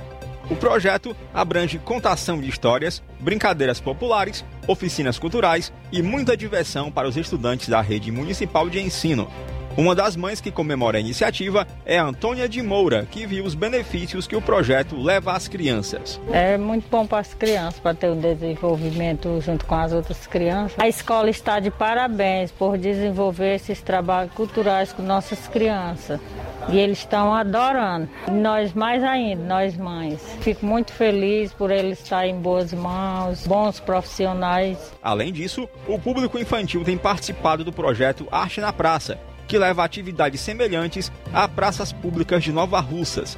[0.51, 7.17] O projeto abrange contação de histórias, brincadeiras populares, oficinas culturais e muita diversão para os
[7.17, 9.31] estudantes da rede municipal de ensino.
[9.77, 14.27] Uma das mães que comemora a iniciativa é Antônia de Moura, que viu os benefícios
[14.27, 16.21] que o projeto leva às crianças.
[16.33, 20.77] É muito bom para as crianças, para ter um desenvolvimento junto com as outras crianças.
[20.77, 26.21] A escola está de parabéns por desenvolver esses trabalhos culturais com nossas crianças.
[26.69, 28.09] E eles estão adorando.
[28.31, 30.21] Nós mais ainda, nós mães.
[30.41, 34.93] Fico muito feliz por eles estarem em boas mãos, bons profissionais.
[35.03, 40.41] Além disso, o público infantil tem participado do projeto Arte na Praça, que leva atividades
[40.41, 43.37] semelhantes a praças públicas de Nova Russas.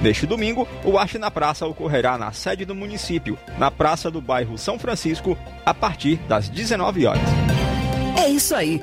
[0.00, 4.58] Neste domingo, o Arte na Praça ocorrerá na sede do município, na praça do bairro
[4.58, 7.22] São Francisco, a partir das 19 horas.
[8.18, 8.82] É isso aí.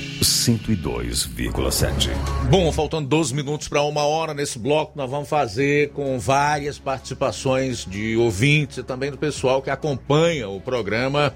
[0.41, 2.09] 102,7.
[2.49, 7.85] Bom, faltando 12 minutos para uma hora nesse bloco, nós vamos fazer com várias participações
[7.85, 11.31] de ouvintes e também do pessoal que acompanha o programa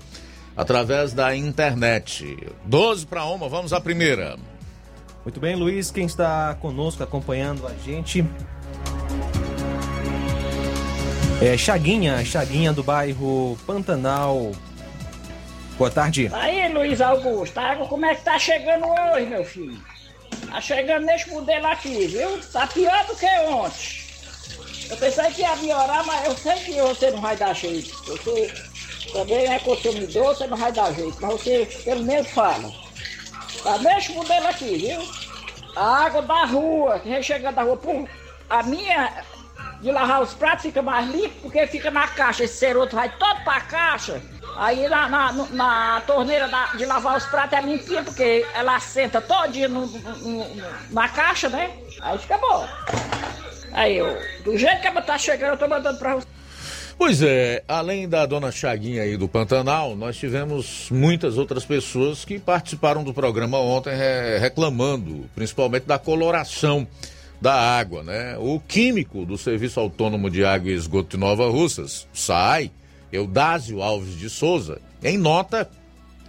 [0.58, 2.36] através da internet.
[2.66, 4.38] 12 para uma, vamos à primeira.
[5.24, 8.26] Muito bem, Luiz, quem está conosco acompanhando a gente
[11.41, 14.51] é Chaguinha, Chaguinha do bairro Pantanal.
[15.78, 16.32] Boa tarde.
[16.34, 19.78] Aí, Luiz Augusto, a água como é que tá chegando hoje, meu filho?
[20.50, 22.40] Tá chegando nesse modelo aqui, viu?
[22.54, 24.06] Tá pior do que ontem.
[24.90, 27.94] Eu pensei que ia melhorar, mas eu sei que você não vai dar jeito.
[28.06, 28.54] Você
[29.12, 31.18] também é consumidor, você não vai dar jeito.
[31.20, 32.72] Mas você pelo menos fala.
[33.62, 35.02] Tá, o modelo aqui, viu?
[35.76, 38.08] A água da rua, que chegando da rua, por,
[38.50, 39.26] a minha
[39.86, 42.44] de lavar os pratos fica mais limpo porque fica na caixa.
[42.44, 44.20] Esse ceroto vai todo pra caixa.
[44.58, 49.22] Aí na, na, na torneira da, de lavar os pratos é limpinha porque ela senta
[49.22, 50.44] todinha no, no,
[50.90, 51.70] na caixa, né?
[52.02, 52.68] Aí fica bom.
[53.74, 56.28] Aí eu, do jeito que ela tá chegando, eu tô mandando pra você.
[56.98, 62.40] Pois é, além da dona Chaguinha aí do Pantanal, nós tivemos muitas outras pessoas que
[62.40, 63.94] participaram do programa ontem
[64.40, 66.88] reclamando, principalmente da coloração
[67.42, 68.38] da água, né?
[68.40, 72.72] O químico do Serviço Autônomo de Água e Esgoto de Nova Russas, SAI,
[73.12, 75.70] Eudásio Alves de Souza, em nota,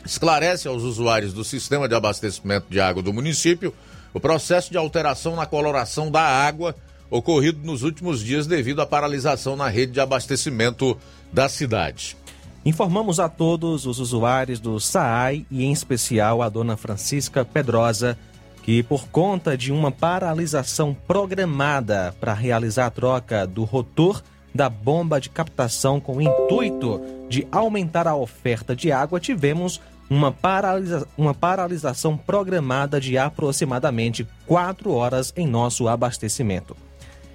[0.04, 3.74] esclarece aos usuários do sistema de abastecimento de água do município
[4.14, 6.74] o processo de alteração na coloração da água
[7.10, 10.96] ocorrido nos últimos dias devido à paralisação na rede de abastecimento
[11.30, 12.16] da cidade.
[12.64, 18.18] Informamos a todos os usuários do SAAI e em especial a dona Francisca Pedrosa
[18.66, 24.20] que por conta de uma paralisação programada para realizar a troca do rotor
[24.52, 30.32] da bomba de captação com o intuito de aumentar a oferta de água, tivemos uma,
[30.32, 36.76] paralisa uma paralisação programada de aproximadamente quatro horas em nosso abastecimento.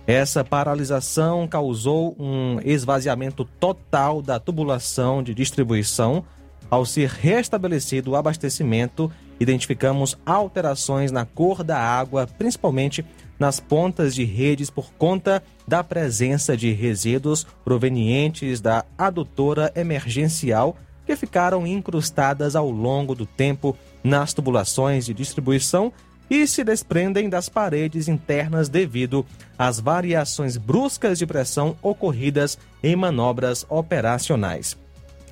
[0.06, 6.26] Essa paralisação causou um esvaziamento total da tubulação de distribuição.
[6.70, 9.10] Ao ser restabelecido o abastecimento,
[9.42, 13.04] identificamos alterações na cor da água, principalmente
[13.40, 20.78] nas pontas de redes por conta da presença de resíduos provenientes da adutora emergencial
[21.08, 25.92] que ficaram incrustadas ao longo do tempo nas tubulações de distribuição
[26.30, 29.26] e se desprendem das paredes internas devido
[29.58, 34.78] às variações bruscas de pressão ocorridas em manobras operacionais.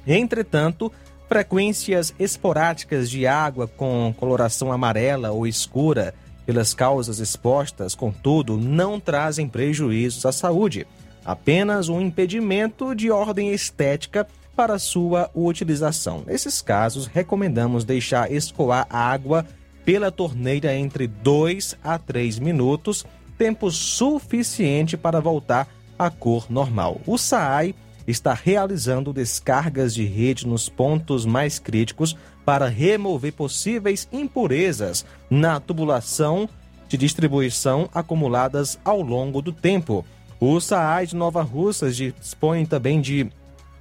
[0.08, 0.92] Entretanto,
[1.30, 6.14] frequências esporádicas de água com coloração amarela ou escura
[6.44, 10.88] pelas causas expostas, contudo, não trazem prejuízos à saúde,
[11.24, 16.24] apenas um impedimento de ordem estética para sua utilização.
[16.26, 19.46] Nesses casos, recomendamos deixar escoar a água
[19.86, 23.06] pela torneira entre 2 a 3 minutos,
[23.38, 25.68] tempo suficiente para voltar
[25.98, 27.00] à cor normal.
[27.06, 27.76] O SAAI
[28.12, 36.50] está realizando descargas de rede nos pontos mais críticos para remover possíveis impurezas na tubulação
[36.88, 40.04] de distribuição acumuladas ao longo do tempo.
[40.40, 43.30] O SAAI de Nova Russas dispõe também de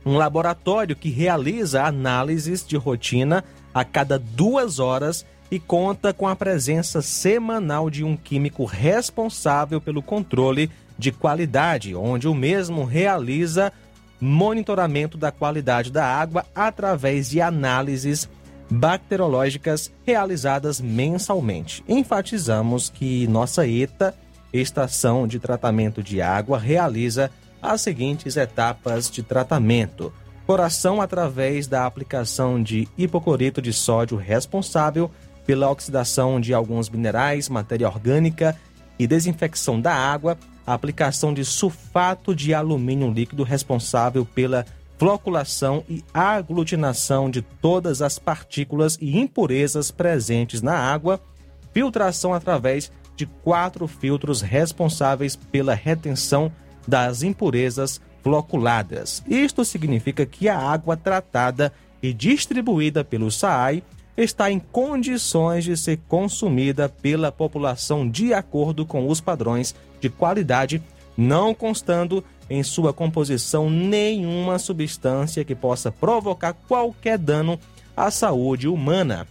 [0.05, 6.37] um laboratório que realiza análises de rotina a cada duas horas e conta com a
[6.37, 13.73] presença semanal de um químico responsável pelo controle de qualidade, onde o mesmo realiza
[14.21, 18.29] monitoramento da qualidade da água através de análises
[18.71, 21.83] bacteriológicas realizadas mensalmente.
[21.89, 24.15] Enfatizamos que nossa ETA,
[24.53, 27.31] Estação de Tratamento de Água, realiza
[27.63, 30.13] as seguintes etapas de tratamento:
[30.47, 35.11] coração através da aplicação de hipoclorito de sódio responsável
[35.47, 38.55] pela oxidação de alguns minerais, matéria orgânica
[38.99, 40.37] e desinfecção da água,
[40.75, 44.67] aplicação de sulfato de alumínio líquido responsável pela
[44.99, 51.21] floculação e aglutinação de todas as partículas e impurezas presentes na água,
[51.73, 56.53] filtração através de quatro filtros responsáveis pela retenção
[56.87, 59.23] das impurezas floculadas.
[59.27, 63.83] Isto significa que a água tratada e distribuída pelo SAAI
[64.23, 70.83] está em condições de ser consumida pela população de acordo com os padrões de qualidade,
[71.17, 77.61] não constando em sua composição nenhuma substância que possa provocar qualquer dano
[77.97, 79.27] à saúde humana,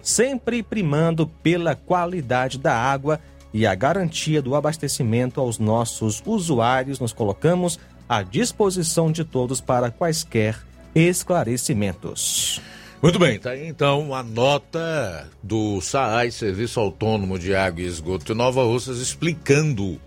[0.00, 3.20] sempre primando pela qualidade da água
[3.52, 9.90] e a garantia do abastecimento aos nossos usuários, nos colocamos à disposição de todos para
[9.90, 10.56] quaisquer
[10.94, 12.60] esclarecimentos.
[13.02, 18.26] Muito bem, tá aí então a nota do SAAI, Serviço Autônomo de Água e Esgoto
[18.26, 19.98] de Nova Russas, explicando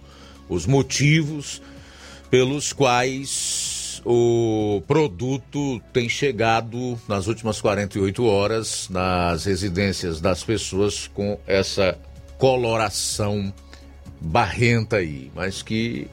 [0.48, 1.60] os motivos
[2.30, 11.40] pelos quais o produto tem chegado nas últimas 48 horas nas residências das pessoas com
[11.48, 11.98] essa
[12.38, 13.52] coloração
[14.22, 16.08] barrenta aí, mas que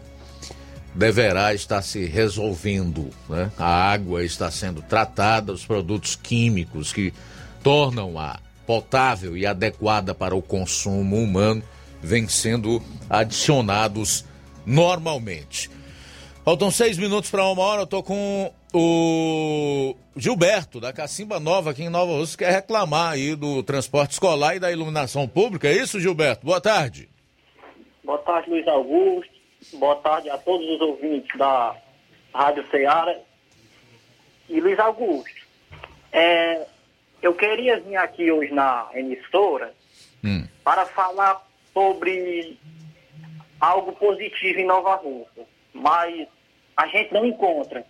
[0.94, 3.10] deverá estar se resolvendo.
[3.28, 3.50] Né?
[3.58, 7.12] A água está sendo tratada, os produtos químicos que
[7.62, 11.62] tornam-a potável e adequada para o consumo humano
[12.02, 14.24] vêm sendo adicionados
[14.64, 15.70] normalmente.
[16.44, 17.82] Faltam seis minutos para uma hora.
[17.82, 23.34] Eu tô com o Gilberto, da Cacimba Nova, aqui em Nova Rússia, quer reclamar aí
[23.34, 25.68] do transporte escolar e da iluminação pública.
[25.68, 26.46] É isso, Gilberto?
[26.46, 27.08] Boa tarde.
[28.04, 29.39] Boa tarde, Luiz Augusto.
[29.74, 31.76] Boa tarde a todos os ouvintes da
[32.34, 33.16] Rádio Ceará.
[34.48, 35.46] E Luiz Augusto,
[36.12, 36.66] é,
[37.22, 39.72] eu queria vir aqui hoje na emissora
[40.24, 40.44] hum.
[40.64, 42.58] para falar sobre
[43.60, 46.26] algo positivo em Nova Rússia, mas
[46.76, 47.86] a gente não encontra.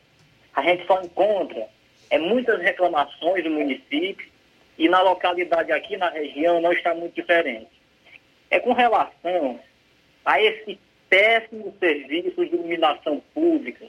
[0.55, 1.67] A gente só encontra
[2.11, 4.29] é muitas reclamações do município
[4.77, 7.71] e na localidade aqui na região não está muito diferente.
[8.51, 9.61] É com relação
[10.25, 10.79] a esse
[11.11, 13.85] péssimo serviço de iluminação pública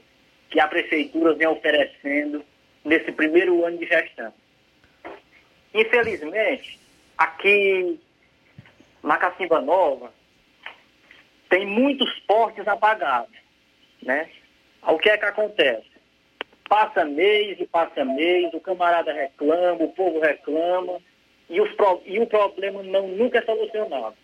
[0.50, 2.44] que a prefeitura vem oferecendo
[2.84, 4.34] nesse primeiro ano de gestão.
[5.74, 6.78] Infelizmente,
[7.18, 7.98] aqui
[9.04, 10.12] na Cacimba Nova,
[11.50, 13.36] tem muitos postes apagados,
[14.02, 14.30] né?
[14.84, 15.90] O que é que acontece?
[16.68, 21.00] Passa mês e passa mês, o camarada reclama, o povo reclama,
[21.50, 21.70] e, os,
[22.06, 24.16] e o problema não, nunca é solucionado.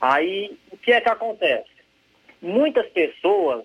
[0.00, 1.77] Aí, o que é que acontece?
[2.40, 3.64] Muitas pessoas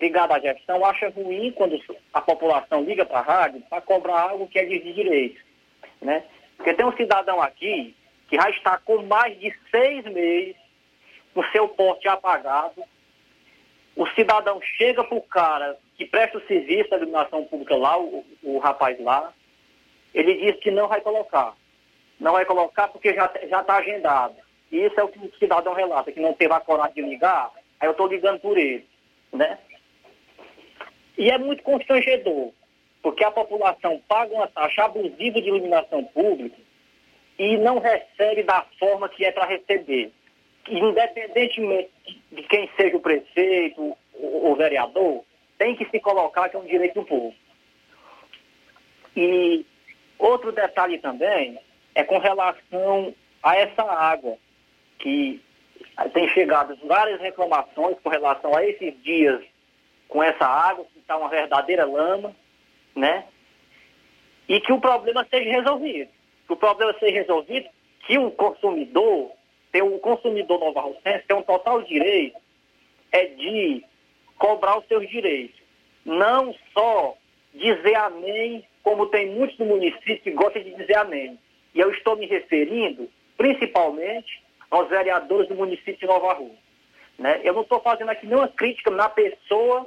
[0.00, 1.78] ligadas à gestão acham ruim quando
[2.12, 5.40] a população liga para a rádio para cobrar algo que é de direito.
[6.00, 6.24] Né?
[6.56, 7.94] Porque tem um cidadão aqui
[8.28, 10.56] que já está com mais de seis meses
[11.34, 12.82] com seu porte apagado.
[13.94, 18.24] O cidadão chega para o cara que presta o serviço da iluminação pública lá, o,
[18.42, 19.32] o rapaz lá,
[20.14, 21.54] ele diz que não vai colocar.
[22.18, 24.36] Não vai colocar porque já está agendado.
[24.72, 27.50] E isso é o que o cidadão relata, que não teve a coragem de ligar,
[27.80, 28.86] aí eu estou ligando por ele.
[29.32, 29.58] Né?
[31.18, 32.52] E é muito constrangedor,
[33.02, 36.56] porque a população paga uma taxa abusiva de iluminação pública
[37.38, 40.10] e não recebe da forma que é para receber.
[40.68, 41.90] Independentemente
[42.32, 45.24] de quem seja o prefeito, o, o vereador,
[45.58, 47.34] tem que se colocar que é um direito do povo.
[49.16, 49.64] E
[50.18, 51.58] outro detalhe também
[51.94, 54.36] é com relação a essa água,
[54.98, 55.40] que
[56.12, 59.42] tem chegado várias reclamações com relação a esses dias
[60.08, 62.34] com essa água, que está uma verdadeira lama,
[62.94, 63.24] né?
[64.48, 66.10] E que o problema seja resolvido.
[66.46, 67.68] Que o problema seja resolvido,
[68.06, 69.32] que o consumidor,
[69.72, 72.38] tem o consumidor nova Rocense tem um total direito
[73.12, 73.84] é de
[74.38, 75.58] cobrar os seus direitos.
[76.04, 77.16] Não só
[77.54, 81.38] dizer amém, como tem muitos no município que gostam de dizer amém.
[81.74, 86.58] E eu estou me referindo, principalmente, aos vereadores do município de Nova Rússia.
[87.18, 87.40] Né?
[87.42, 89.86] Eu não estou fazendo aqui nenhuma crítica na pessoa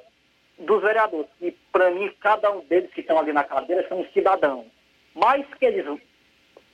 [0.57, 1.29] dos vereadores.
[1.41, 4.65] E, para mim, cada um deles que estão ali na cadeira são cidadãos.
[5.13, 5.85] Mas que eles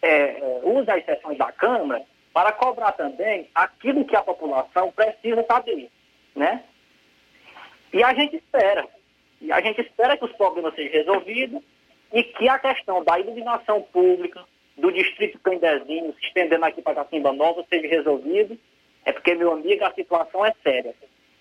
[0.01, 2.03] é, é, usem as sessões da Câmara
[2.33, 5.89] para cobrar também aquilo que a população precisa saber,
[6.35, 6.63] né?
[7.93, 8.85] E a gente espera.
[9.39, 11.63] E a gente espera que os problemas sejam resolvidos
[12.11, 14.43] e que a questão da iluminação pública
[14.77, 18.57] do distrito Candezinho, se estendendo aqui para Cacimba Nova, seja resolvido.
[19.05, 20.93] É porque, meu amigo, a situação é séria.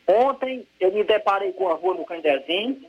[0.07, 2.85] Ontem eu me deparei com a rua do Candezinho,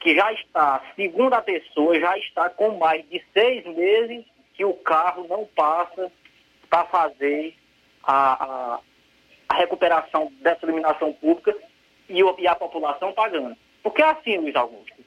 [0.00, 4.74] que já está, segundo a pessoa, já está com mais de seis meses que o
[4.74, 6.10] carro não passa
[6.68, 7.54] para fazer
[8.02, 8.80] a, a,
[9.48, 11.54] a, recuperação dessa iluminação pública
[12.08, 13.56] e, e, a população pagando.
[13.82, 15.01] Porque é assim, Luiz Augusto,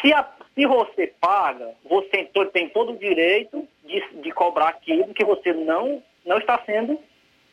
[0.00, 5.24] se, a, se você paga, você tem todo o direito de, de cobrar aquilo que
[5.24, 6.98] você não, não está sendo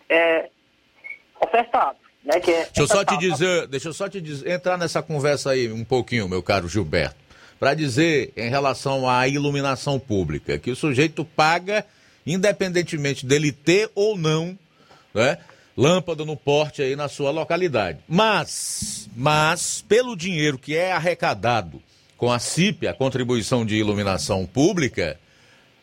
[0.10, 0.50] é,
[1.42, 1.98] ofertado.
[2.24, 5.02] Né, que é deixa eu só te dizer, deixa eu só te dizer, entrar nessa
[5.02, 7.16] conversa aí um pouquinho, meu caro Gilberto,
[7.58, 11.86] para dizer em relação à iluminação pública, que o sujeito paga
[12.26, 14.58] independentemente dele ter ou não,
[15.14, 15.38] né,
[15.78, 18.00] lâmpada no porte aí na sua localidade.
[18.08, 21.82] Mas, mas pelo dinheiro que é arrecadado
[22.20, 25.18] com a CIP, a contribuição de iluminação pública,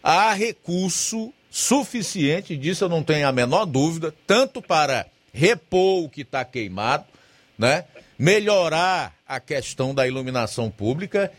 [0.02, 6.20] há recurso suficiente, disso eu não tenho a menor dúvida, tanto para repor o que
[6.20, 7.06] está queimado,
[7.58, 7.86] né?
[8.18, 11.32] melhorar a questão da iluminação pública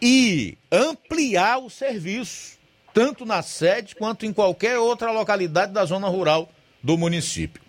[0.00, 2.58] e ampliar o serviço,
[2.94, 6.48] tanto na sede quanto em qualquer outra localidade da zona rural
[6.82, 7.60] do município.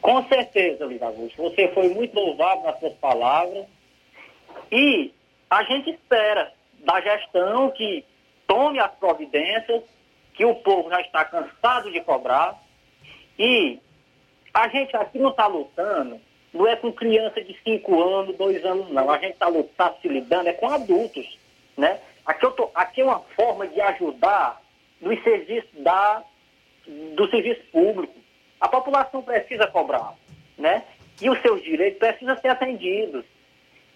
[0.00, 1.42] Com certeza, Luiz Augusto.
[1.42, 3.64] Você foi muito louvado nas suas palavras.
[4.70, 5.12] E
[5.54, 8.04] a gente espera da gestão que
[8.44, 9.84] tome as providências,
[10.34, 12.60] que o povo já está cansado de cobrar.
[13.38, 13.78] E
[14.52, 16.20] a gente aqui não está lutando,
[16.52, 19.08] não é com criança de 5 anos, 2 anos, não.
[19.08, 19.46] A gente está
[19.76, 21.38] tá se lidando, é com adultos.
[21.76, 22.00] Né?
[22.26, 24.60] Aqui, eu tô, aqui é uma forma de ajudar
[25.00, 26.24] nos serviços da,
[27.14, 28.14] do serviço público.
[28.60, 30.14] A população precisa cobrar,
[30.58, 30.84] né?
[31.22, 33.24] E os seus direitos precisam ser atendidos.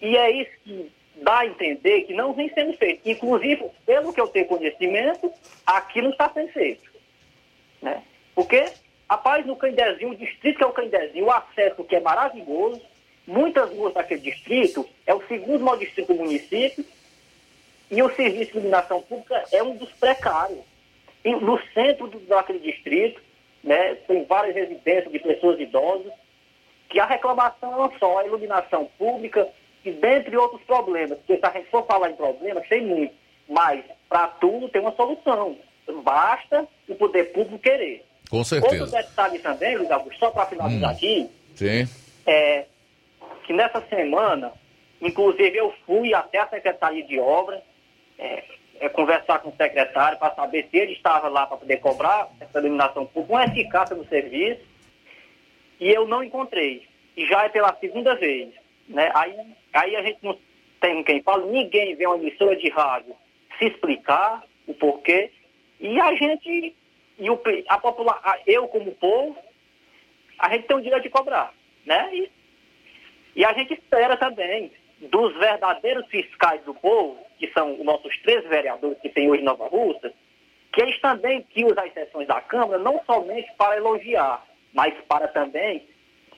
[0.01, 0.91] E é isso que
[1.21, 3.07] dá a entender que não vem sendo feito.
[3.07, 5.31] Inclusive, pelo que eu tenho conhecimento,
[5.65, 6.89] aqui não está sendo feito.
[7.81, 8.03] Né?
[8.35, 8.65] Porque,
[9.09, 12.81] rapaz, no Candezinho, o distrito que é o Candezinho, o acesso que é maravilhoso,
[13.27, 16.83] muitas ruas daquele distrito, é o segundo maior distrito do município,
[17.91, 20.59] e o serviço de iluminação pública é um dos precários.
[21.23, 23.21] E no centro do, daquele distrito,
[23.63, 26.13] né, tem várias residências de pessoas idosas,
[26.87, 29.47] que a reclamação é só a iluminação pública
[29.85, 33.13] e dentre outros problemas, porque se a gente for falar em problemas, tem muito,
[33.47, 35.57] mas para tudo tem uma solução.
[36.03, 38.05] Basta o poder público querer.
[38.29, 38.83] Com certeza.
[38.83, 40.93] Outro detalhe também, Luiz Augusto, só para finalizar Hum.
[40.93, 41.87] aqui, Sim.
[42.27, 42.65] é
[43.45, 44.53] que nessa semana,
[45.01, 47.61] inclusive eu fui até a Secretaria de Obras,
[48.19, 48.43] é,
[48.79, 52.59] é, conversar com o secretário para saber se ele estava lá para poder cobrar essa
[52.59, 54.61] iluminação pública, uma eficácia do serviço,
[55.79, 56.87] e eu não encontrei.
[57.17, 58.49] E já é pela segunda vez.
[58.89, 59.11] Né?
[59.13, 59.35] Aí,
[59.73, 60.37] aí a gente não
[60.81, 63.15] tem quem fala, ninguém vê uma emissora de rádio
[63.57, 65.31] se explicar o porquê,
[65.79, 66.75] e a gente,
[67.17, 69.37] e o, a população, eu como povo,
[70.37, 71.53] a gente tem o direito de cobrar.
[71.85, 72.09] Né?
[72.13, 72.31] E,
[73.37, 74.71] e a gente espera também
[75.01, 79.67] dos verdadeiros fiscais do povo, que são os nossos três vereadores que tem hoje Nova
[79.67, 80.13] Russa,
[80.71, 85.27] que eles também que usam as sessões da Câmara não somente para elogiar, mas para
[85.29, 85.87] também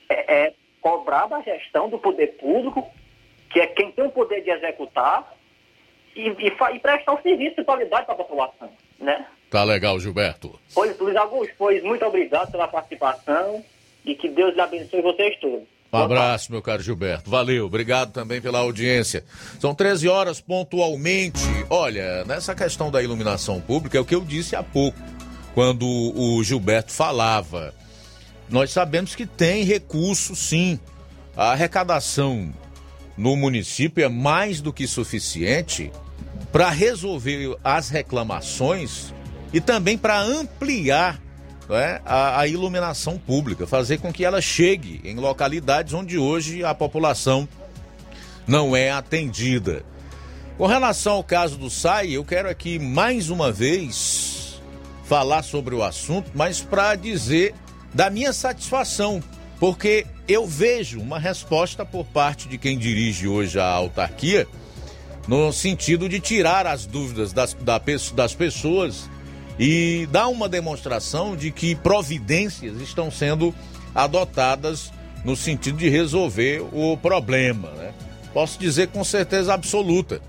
[0.08, 2.86] é, é, cobrar da gestão do poder público,
[3.50, 5.32] que é quem tem o poder de executar,
[6.14, 8.68] e, e, e prestar um serviço de qualidade para a população.
[8.98, 9.24] Né?
[9.48, 10.58] Tá legal, Gilberto.
[10.74, 13.64] Pois, Luiz Augusto, pois muito obrigado pela participação
[14.04, 15.62] e que Deus lhe abençoe vocês todos.
[15.92, 17.28] Um abraço, meu caro Gilberto.
[17.28, 19.24] Valeu, obrigado também pela audiência.
[19.60, 21.42] São 13 horas pontualmente.
[21.68, 24.98] Olha, nessa questão da iluminação pública, é o que eu disse há pouco,
[25.54, 27.74] quando o Gilberto falava.
[28.52, 30.78] Nós sabemos que tem recurso, sim.
[31.34, 32.52] A arrecadação
[33.16, 35.90] no município é mais do que suficiente
[36.52, 39.14] para resolver as reclamações
[39.54, 41.18] e também para ampliar
[41.66, 46.74] né, a, a iluminação pública, fazer com que ela chegue em localidades onde hoje a
[46.74, 47.48] população
[48.46, 49.82] não é atendida.
[50.58, 54.60] Com relação ao caso do SAI, eu quero aqui mais uma vez
[55.04, 57.54] falar sobre o assunto, mas para dizer
[57.94, 59.22] da minha satisfação,
[59.58, 64.46] porque eu vejo uma resposta por parte de quem dirige hoje a autarquia,
[65.28, 67.56] no sentido de tirar as dúvidas das,
[68.14, 69.08] das pessoas
[69.58, 73.54] e dar uma demonstração de que providências estão sendo
[73.94, 74.90] adotadas
[75.24, 77.70] no sentido de resolver o problema.
[77.72, 77.92] Né?
[78.32, 80.20] Posso dizer com certeza absoluta.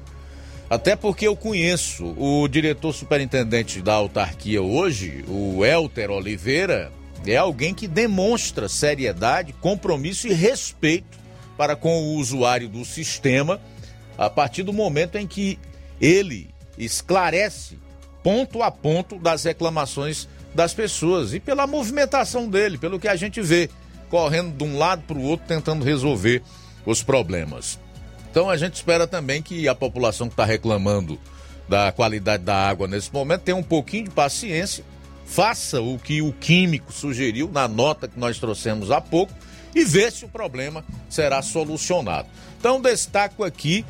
[0.69, 6.91] Até porque eu conheço o diretor superintendente da autarquia hoje, o Elter Oliveira,
[7.25, 11.17] é alguém que demonstra seriedade, compromisso e respeito
[11.57, 13.61] para com o usuário do sistema
[14.17, 15.59] a partir do momento em que
[15.99, 17.79] ele esclarece
[18.21, 23.41] ponto a ponto das reclamações das pessoas e pela movimentação dele, pelo que a gente
[23.41, 23.69] vê,
[24.09, 26.41] correndo de um lado para o outro tentando resolver
[26.85, 27.79] os problemas.
[28.29, 31.19] Então a gente espera também que a população que está reclamando
[31.67, 34.83] da qualidade da água nesse momento tenha um pouquinho de paciência,
[35.33, 39.33] faça o que o químico sugeriu na nota que nós trouxemos há pouco
[39.73, 42.27] e vê se o problema será solucionado.
[42.59, 43.83] Então destaco aqui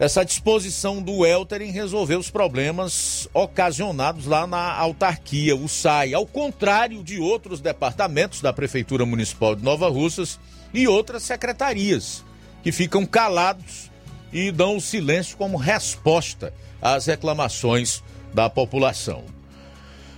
[0.00, 6.26] essa disposição do Elter em resolver os problemas ocasionados lá na autarquia, o SAI, ao
[6.26, 10.40] contrário de outros departamentos da Prefeitura Municipal de Nova Russas
[10.72, 12.24] e outras secretarias
[12.64, 13.92] que ficam calados
[14.32, 16.52] e dão o silêncio como resposta
[16.82, 18.02] às reclamações
[18.34, 19.22] da população.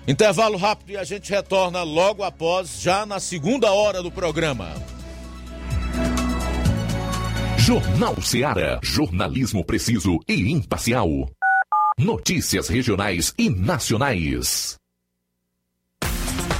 [0.09, 4.73] Intervalo rápido e a gente retorna logo após, já na segunda hora do programa.
[7.59, 8.79] Jornal Seara.
[8.81, 11.09] Jornalismo preciso e imparcial.
[11.99, 14.77] Notícias regionais e nacionais.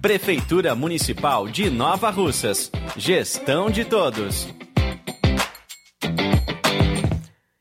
[0.00, 2.72] Prefeitura Municipal de Nova Russas.
[2.96, 4.48] Gestão de todos.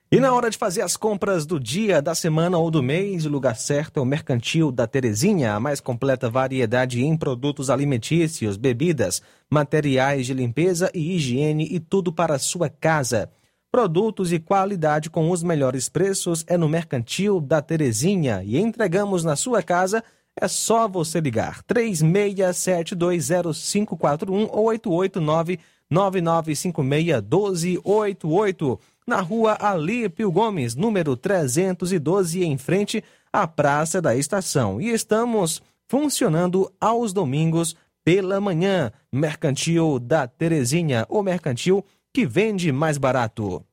[0.10, 3.30] E na hora de fazer as compras do dia, da semana ou do mês, o
[3.30, 9.22] lugar certo é o Mercantil da Terezinha, a mais completa variedade em produtos alimentícios, bebidas,
[9.52, 13.30] materiais de limpeza e higiene e tudo para a sua casa.
[13.70, 19.36] Produtos e qualidade com os melhores preços é no Mercantil da Terezinha e entregamos na
[19.36, 20.02] sua casa.
[20.40, 25.60] É só você ligar 36720541 ou 889
[25.90, 33.04] 9956 1288 na rua Alípio Gomes, número 312, em frente
[33.34, 34.80] à Praça da Estação.
[34.80, 37.76] E estamos funcionando aos domingos
[38.06, 38.92] pela manhã.
[39.12, 43.64] Mercantil da Terezinha, o mercantil que vende mais barato.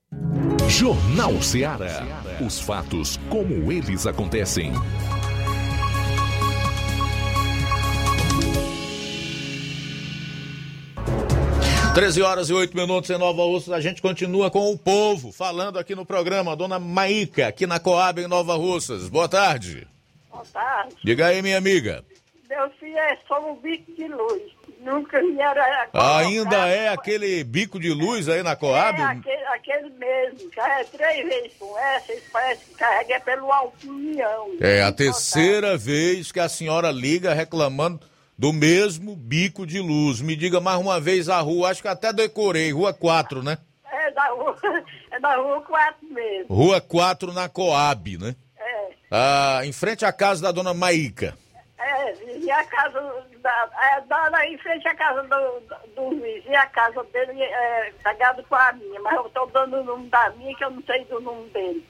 [0.68, 2.02] Jornal Ceará.
[2.44, 4.72] Os fatos como eles acontecem.
[11.96, 13.72] Treze horas e oito minutos em Nova Russas.
[13.72, 16.54] A gente continua com o povo falando aqui no programa.
[16.54, 19.08] Dona Maíca, aqui na Coab em Nova Russas.
[19.08, 19.88] Boa tarde.
[20.30, 20.94] Boa tarde.
[21.02, 22.04] Diga aí, minha amiga.
[22.50, 24.42] Meu filho é só um bico de luz.
[24.80, 25.62] Nunca vieram
[25.94, 29.00] a Ainda é aquele bico de luz aí na Coab?
[29.00, 30.50] É aquele, aquele mesmo.
[30.54, 32.12] Já é três vezes com essa.
[32.12, 34.50] Eles parecem que carrega pelo Alto União.
[34.60, 37.98] É a terceira vez que a senhora liga reclamando
[38.38, 40.20] do mesmo bico de luz.
[40.20, 43.58] Me diga mais uma vez a rua, acho que até decorei, Rua 4, né?
[43.90, 44.56] É da rua,
[45.10, 46.54] é da rua 4 mesmo.
[46.54, 48.36] Rua 4 na Coab, né?
[48.58, 48.88] É.
[49.10, 51.36] Ah, em frente à casa da dona Maíca.
[51.78, 53.00] É, e a casa
[53.40, 57.92] da, é, da, em frente à casa do, do Luiz, e a casa dele é
[58.02, 60.82] pegada com a minha, mas eu estou dando o nome da minha que eu não
[60.82, 61.86] sei do nome dele.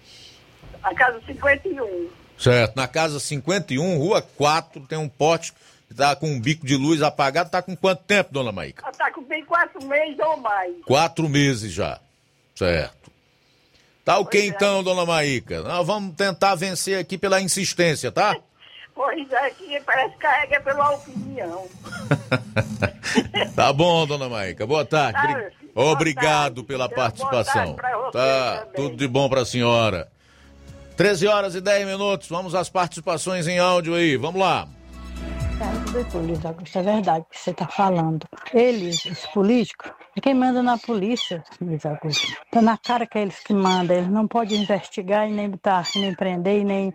[0.82, 2.10] A casa 51.
[2.38, 5.54] Certo, na casa 51, rua 4, tem um pote
[5.96, 7.50] tá com um bico de luz apagado.
[7.50, 8.82] Tá com quanto tempo, dona Maíca?
[8.84, 10.74] Ela tá com bem quatro meses ou mais.
[10.84, 11.98] Quatro meses já.
[12.54, 13.10] Certo.
[14.04, 14.54] Tá ok Pois é.
[14.54, 15.62] então, dona Maíca.
[15.62, 18.36] Nós vamos tentar vencer aqui pela insistência, tá?
[18.94, 21.68] Pois é, que parece que carrega pela opinião.
[23.54, 24.66] Tá bom, dona Maíca.
[24.66, 25.20] Boa tarde.
[25.20, 26.62] Tá, Bri- boa Obrigado tarde.
[26.64, 27.52] pela Boa participação.
[27.52, 28.72] tarde pra você Tá, também.
[28.74, 30.08] tudo de bom pra senhora.
[30.96, 32.28] 13 horas e 10 minutos.
[32.28, 34.16] Vamos às participações em áudio aí.
[34.16, 34.66] Vamos lá.
[36.46, 38.26] Augusto, é verdade que você está falando.
[38.52, 42.36] Eles, os políticos, é quem manda na polícia, Luiz Augusto.
[42.50, 43.96] Tá na cara que é eles que mandam.
[43.96, 46.94] Eles não podem investigar e nem botar, nem prender e nem,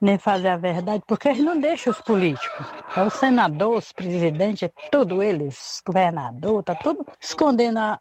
[0.00, 2.66] nem fazer a verdade, porque eles não deixam os políticos.
[2.96, 8.00] É o senador, os presidentes, é tudo eles, governador, tá tudo escondendo a,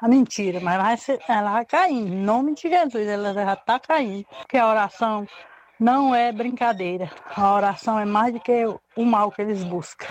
[0.00, 1.94] a mentira, mas vai ser, ela vai cair.
[1.94, 4.26] Em nome de Jesus, ela já está caindo.
[4.38, 5.26] Porque a oração
[5.78, 7.10] não é brincadeira.
[7.34, 8.64] A oração é mais do que
[8.96, 10.06] o mal que eles buscam.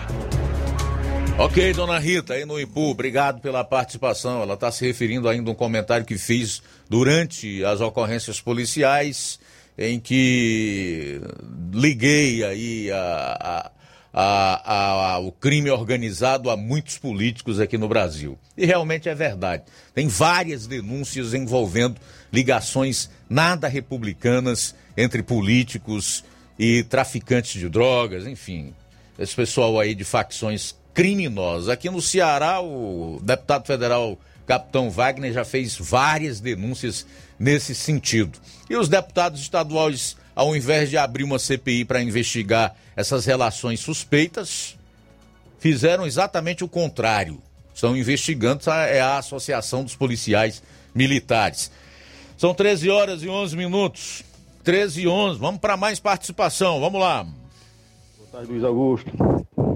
[1.38, 4.42] Ok, dona Rita, aí no Ipu, obrigado pela participação.
[4.42, 6.60] Ela está se referindo ainda a um comentário que fiz
[6.90, 9.38] durante as ocorrências policiais,
[9.78, 11.20] em que
[11.72, 13.70] liguei aí a,
[14.20, 18.36] a, a- o crime organizado a muitos políticos aqui no Brasil.
[18.56, 19.62] E realmente é verdade.
[19.94, 22.00] Tem várias denúncias envolvendo
[22.32, 26.24] ligações nada republicanas entre políticos
[26.58, 28.74] e traficantes de drogas, enfim
[29.18, 31.68] esse pessoal aí de facções criminosas.
[31.68, 34.16] Aqui no Ceará, o deputado federal
[34.46, 37.04] Capitão Wagner já fez várias denúncias
[37.36, 38.38] nesse sentido.
[38.70, 44.78] E os deputados estaduais, ao invés de abrir uma CPI para investigar essas relações suspeitas,
[45.58, 47.42] fizeram exatamente o contrário.
[47.74, 50.62] Estão investigando a, é a Associação dos Policiais
[50.94, 51.72] Militares.
[52.36, 54.22] São 13 horas e 11 minutos.
[54.62, 55.40] 13 e 11.
[55.40, 56.78] Vamos para mais participação.
[56.78, 57.24] Vamos lá.
[58.16, 59.10] Boa tarde, Luiz Augusto,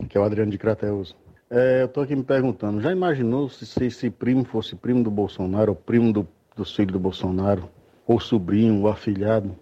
[0.09, 1.17] que é o Adriano de Crateus.
[1.51, 5.11] É, eu tô aqui me perguntando, já imaginou se, se esse primo fosse primo do
[5.11, 7.69] Bolsonaro, ou primo do, dos filhos do Bolsonaro,
[8.07, 9.57] ou sobrinho, ou afilhado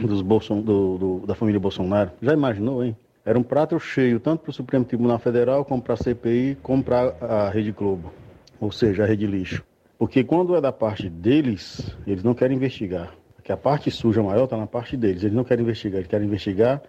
[0.00, 2.10] dos Bolson, do, do- da família Bolsonaro?
[2.22, 2.96] Já imaginou, hein?
[3.24, 6.82] Era um prato cheio, tanto para o Supremo Tribunal Federal, como para a CPI, como
[6.82, 8.12] para a Rede Globo,
[8.60, 9.64] ou seja, a Rede Lixo.
[9.98, 13.14] Porque quando é da parte deles, eles não querem investigar.
[13.36, 15.22] Porque a parte suja maior está na parte deles.
[15.22, 16.82] Eles não querem investigar, eles querem investigar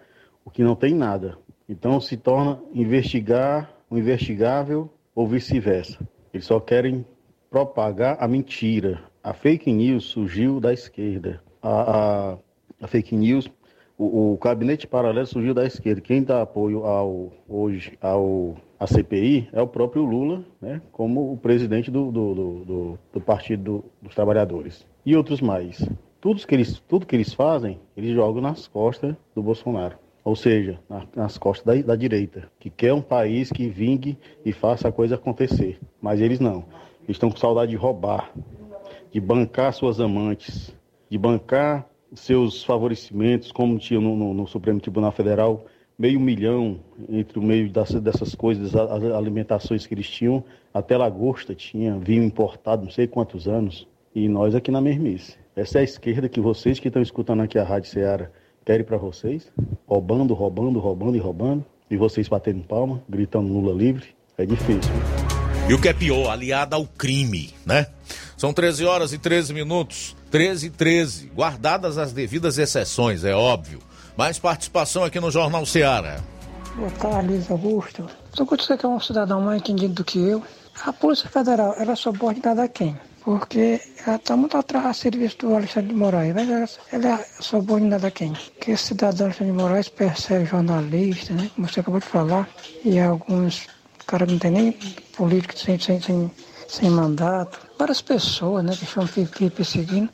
[0.44, 1.38] o que não tem nada.
[1.68, 5.98] Então se torna investigar o investigável ou vice-versa.
[6.34, 7.04] Eles só querem
[7.50, 9.00] propagar a mentira.
[9.22, 11.40] A fake news surgiu da esquerda.
[11.62, 12.38] A, a-
[12.80, 13.50] a fake news,
[13.98, 16.00] o, o gabinete paralelo surgiu da esquerda.
[16.00, 21.36] Quem dá apoio ao, hoje ao, à CPI é o próprio Lula, né, como o
[21.36, 24.86] presidente do, do, do, do- do Partido do- dos Trabalhadores.
[25.04, 25.88] E outros mais.
[26.20, 29.96] Tudo que, eles, tudo que eles fazem, eles jogam nas costas do Bolsonaro.
[30.24, 34.52] Ou seja, na- nas costas da, da direita, que quer um país que vingue e
[34.52, 35.78] faça a coisa acontecer.
[36.02, 36.64] Mas eles não.
[37.04, 38.32] Eles estão com saudade de roubar,
[39.12, 40.74] de bancar suas amantes,
[41.08, 45.66] de bancar seus favorecimentos, como tinha no, no- no Supremo Tribunal Federal,
[45.98, 46.78] meio milhão
[47.08, 52.22] entre o meio das- dessas coisas, as alimentações que eles tinham, até lagosta tinha, vinho
[52.22, 55.36] importado, não sei quantos anos, e nós aqui na mesmice.
[55.54, 58.30] Essa é a esquerda que vocês que estão escutando aqui a Rádio Ceará
[58.64, 59.50] querem para vocês,
[59.86, 64.04] roubando, roubando, roubando e roubando, e vocês batendo palma, gritando Lula livre,
[64.36, 64.92] é difícil.
[65.68, 67.86] E o que é pior, aliada ao crime, né?
[68.36, 70.14] São 13 horas e 13 minutos.
[70.30, 71.30] 13 e 13.
[71.34, 73.80] Guardadas as devidas exceções, é óbvio.
[74.16, 76.22] Mais participação aqui no Jornal Seara.
[76.74, 78.08] Boa tarde, Luiz Augusto.
[78.32, 80.42] Que você que é um cidadão mais entendido do que eu.
[80.84, 82.96] A Polícia Federal, ela é subordinada a quem?
[83.26, 86.32] porque ela está muito atrás a serviço do Alexandre de Moraes.
[86.32, 88.32] Mas ela, é subordinada a quem?
[88.60, 91.50] Que esse cidadão Alexandre de Moraes persegue jornalistas, né?
[91.56, 92.48] Como você acabou de falar,
[92.84, 93.66] e alguns
[94.06, 94.72] caras não tem nem
[95.16, 96.30] político sem, sem, sem,
[96.68, 97.65] sem mandato.
[97.78, 99.06] Várias pessoas, né, que estão
[99.50, 100.08] perseguindo.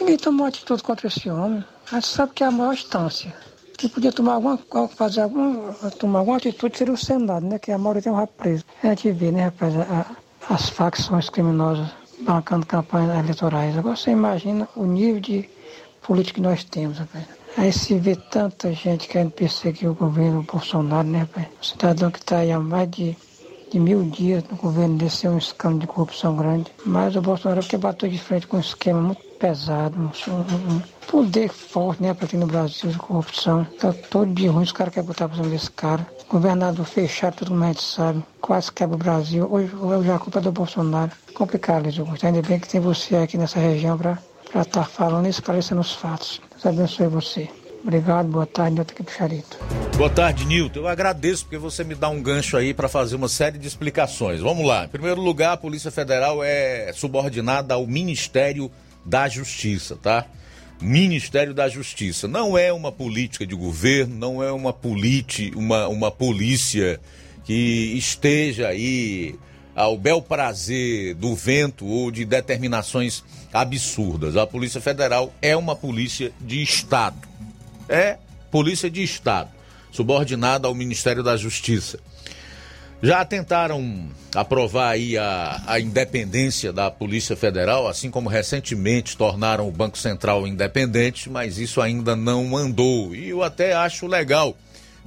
[0.00, 1.64] Ninguém tomou atitude contra esse homem.
[1.90, 3.34] A gente sabe que é a maior instância.
[3.78, 7.58] Quem podia tomar alguma, fazer alguma, tomar alguma atitude seria o Senado, né?
[7.58, 8.64] Que a maioria tem um rabo preso.
[8.82, 10.06] A gente vê, né, rapaz, a,
[10.48, 11.88] as facções criminosas
[12.20, 13.76] bancando campanhas eleitorais.
[13.76, 15.48] Agora você imagina o nível de
[16.02, 17.24] política que nós temos, rapaz.
[17.56, 21.46] Aí se vê tanta gente querendo perseguir o governo Bolsonaro, né, rapaz?
[21.60, 23.16] O cidadão que está aí há mais de
[23.70, 26.70] de mil dias no governo desse é um escândalo de corrupção grande.
[26.84, 32.02] Mas o Bolsonaro porque bateu de frente com um esquema muito pesado, um, poder forte
[32.02, 33.66] né, para ter no Brasil de corrupção.
[33.78, 36.06] Tá todo de ruim, os caras querem botar para cima desse cara.
[36.28, 38.24] Governador fechado, todo mundo a gente sabe.
[38.40, 39.46] Quase quebra o Brasil.
[39.50, 41.12] Hoje, hoje a culpa é do Bolsonaro.
[41.34, 42.26] Complicado, Luiz Augusto.
[42.26, 45.92] Ainda bem que tem você aqui nessa região para estar tá falando e esclarecendo os
[45.92, 46.40] fatos.
[46.50, 47.48] Deus abençoe você.
[47.86, 49.56] Obrigado, boa tarde, Nilton Charito.
[49.96, 50.80] Boa tarde, Nilton.
[50.80, 54.40] Eu agradeço porque você me dá um gancho aí para fazer uma série de explicações.
[54.40, 54.86] Vamos lá.
[54.86, 58.72] Em primeiro lugar, a Polícia Federal é subordinada ao Ministério
[59.04, 60.26] da Justiça, tá?
[60.82, 62.26] Ministério da Justiça.
[62.26, 66.98] Não é uma política de governo, não é uma, politi, uma, uma polícia
[67.44, 69.38] que esteja aí
[69.76, 73.22] ao bel prazer do vento ou de determinações
[73.52, 74.36] absurdas.
[74.36, 77.35] A Polícia Federal é uma polícia de Estado
[77.88, 78.18] é
[78.50, 79.50] Polícia de Estado,
[79.90, 81.98] subordinada ao Ministério da Justiça.
[83.02, 89.70] Já tentaram aprovar aí a, a independência da Polícia Federal, assim como recentemente tornaram o
[89.70, 93.14] Banco Central independente, mas isso ainda não andou.
[93.14, 94.56] E eu até acho legal,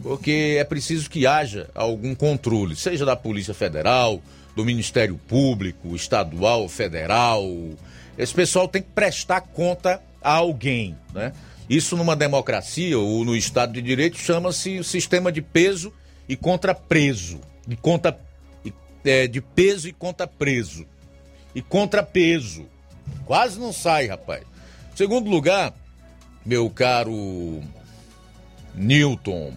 [0.03, 4.21] porque é preciso que haja algum controle, seja da Polícia Federal,
[4.55, 7.43] do Ministério Público, estadual, federal.
[8.17, 11.33] Esse pessoal tem que prestar conta a alguém, né?
[11.69, 15.93] Isso numa democracia ou no Estado de Direito chama-se sistema de peso
[16.27, 17.39] e contrapreso.
[17.67, 18.19] De, conta,
[19.05, 20.85] é, de peso e contrapreso.
[21.53, 22.65] E contrapeso.
[23.25, 24.43] Quase não sai, rapaz.
[24.95, 25.73] Segundo lugar,
[26.43, 27.61] meu caro
[28.73, 29.53] Newton,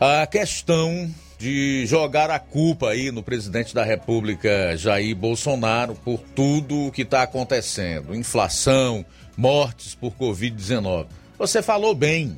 [0.00, 1.08] a questão
[1.38, 7.02] de jogar a culpa aí no presidente da República Jair Bolsonaro por tudo o que
[7.02, 9.06] está acontecendo, inflação,
[9.36, 11.06] mortes por Covid-19.
[11.38, 12.36] Você falou bem.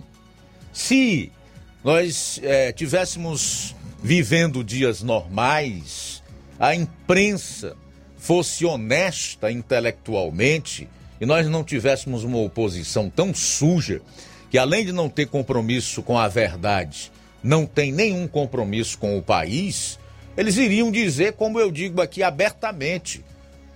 [0.71, 1.33] Se
[1.83, 6.23] nós é, tivéssemos vivendo dias normais,
[6.59, 7.75] a imprensa
[8.19, 10.87] fosse honesta intelectualmente
[11.19, 14.03] e nós não tivéssemos uma oposição tão suja
[14.51, 17.11] que, além de não ter compromisso com a verdade,
[17.43, 19.99] não tem nenhum compromisso com o país,
[20.37, 23.25] eles iriam dizer, como eu digo aqui abertamente,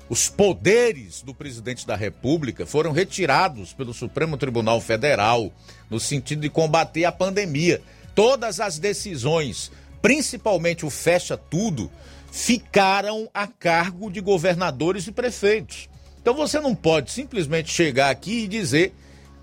[0.09, 5.53] os poderes do presidente da República foram retirados pelo Supremo Tribunal Federal
[5.89, 7.81] no sentido de combater a pandemia.
[8.15, 9.73] Todas as decisões,
[10.03, 11.91] principalmente o fecha tudo,
[12.31, 15.89] ficaram a cargo de governadores e prefeitos.
[16.21, 18.95] Então você não pode simplesmente chegar aqui e dizer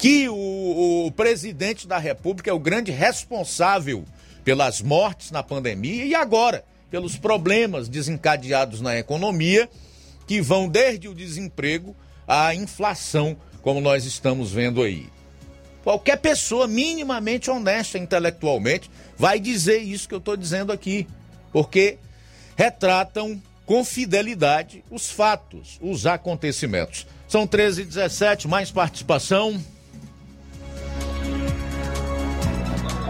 [0.01, 4.03] que o, o presidente da República é o grande responsável
[4.43, 9.69] pelas mortes na pandemia e agora pelos problemas desencadeados na economia
[10.25, 11.95] que vão desde o desemprego
[12.27, 15.07] à inflação, como nós estamos vendo aí.
[15.83, 21.07] Qualquer pessoa minimamente honesta intelectualmente vai dizer isso que eu estou dizendo aqui,
[21.53, 21.99] porque
[22.55, 27.05] retratam com fidelidade os fatos, os acontecimentos.
[27.27, 29.61] São 13 e 17, mais participação.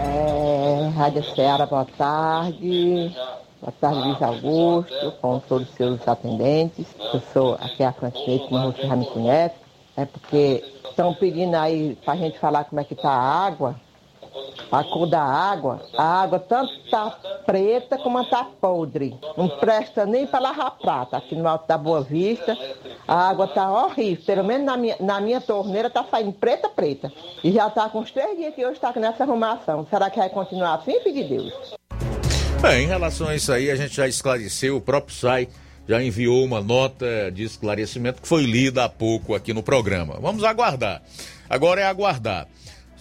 [0.02, 3.12] É, Rádio Ceará, boa tarde.
[3.60, 6.86] Boa tarde, Luiz Augusto, com todos os seus atendentes.
[7.14, 9.54] Eu sou aqui a Francesca, como você já me conhece.
[9.96, 13.76] É porque estão pedindo aí para a gente falar como é que está a água,
[14.70, 15.82] a cor da água.
[15.96, 17.10] A água tanto está
[17.44, 19.16] preta como está podre.
[19.36, 21.16] Não presta nem para lavar prata.
[21.16, 22.56] Aqui no Alto da Boa Vista,
[23.06, 24.24] a água está horrível.
[24.24, 27.12] Pelo menos na minha, na minha torneira está saindo preta, preta.
[27.42, 29.86] E já está com uns três dias que hoje está nessa arrumação.
[29.90, 31.74] Será que vai continuar assim, filho de Deus?
[32.60, 35.48] Bem, em relação a isso aí, a gente já esclareceu, o próprio SAI
[35.88, 40.16] já enviou uma nota de esclarecimento que foi lida há pouco aqui no programa.
[40.20, 41.02] Vamos aguardar.
[41.50, 42.46] Agora é aguardar.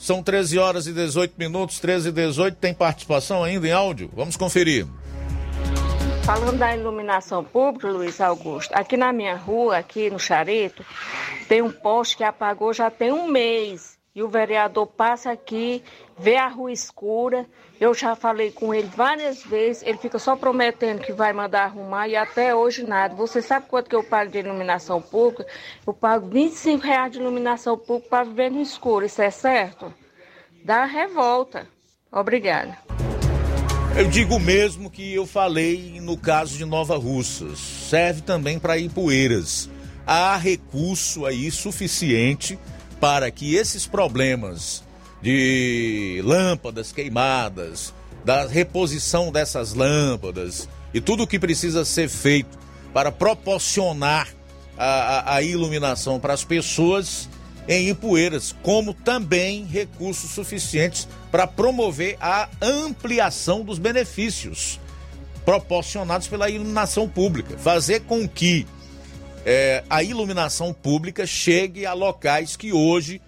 [0.01, 2.57] São 13 horas e 18 minutos, 13 e 18.
[2.57, 4.09] Tem participação ainda em áudio?
[4.15, 4.87] Vamos conferir.
[6.23, 10.83] Falando da iluminação pública, Luiz Augusto, aqui na minha rua, aqui no Charito,
[11.47, 13.95] tem um poste que apagou já tem um mês.
[14.15, 15.83] E o vereador passa aqui
[16.17, 17.45] vê a rua escura.
[17.81, 22.07] Eu já falei com ele várias vezes, ele fica só prometendo que vai mandar arrumar
[22.07, 23.15] e até hoje nada.
[23.15, 25.47] Você sabe quanto que eu pago de iluminação pública?
[25.87, 29.91] Eu pago 25 reais de iluminação pública para viver no escuro, isso é certo?
[30.63, 31.67] Dá revolta.
[32.11, 32.77] Obrigada.
[33.97, 37.57] Eu digo mesmo que eu falei no caso de Nova Russas.
[37.57, 39.67] Serve também para Ipueiras.
[40.05, 42.59] Há recurso aí suficiente
[42.99, 44.83] para que esses problemas
[45.21, 47.93] de lâmpadas queimadas,
[48.25, 52.57] da reposição dessas lâmpadas e tudo o que precisa ser feito
[52.93, 54.27] para proporcionar
[54.77, 57.29] a, a, a iluminação para as pessoas
[57.67, 64.79] em Ipueiras, como também recursos suficientes para promover a ampliação dos benefícios
[65.45, 68.67] proporcionados pela iluminação pública, fazer com que
[69.45, 73.21] é, a iluminação pública chegue a locais que hoje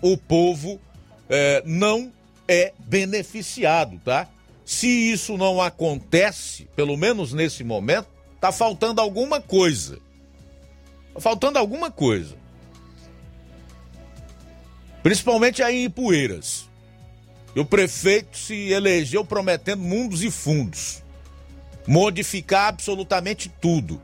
[0.00, 0.80] o povo
[1.28, 2.12] é, não
[2.46, 4.28] é beneficiado, tá?
[4.64, 8.08] Se isso não acontece, pelo menos nesse momento,
[8.40, 9.98] tá faltando alguma coisa.
[11.14, 12.34] Tá faltando alguma coisa.
[15.02, 16.68] Principalmente aí em Poeiras.
[17.54, 21.02] E o prefeito se elegeu prometendo mundos e fundos.
[21.86, 24.00] Modificar absolutamente tudo.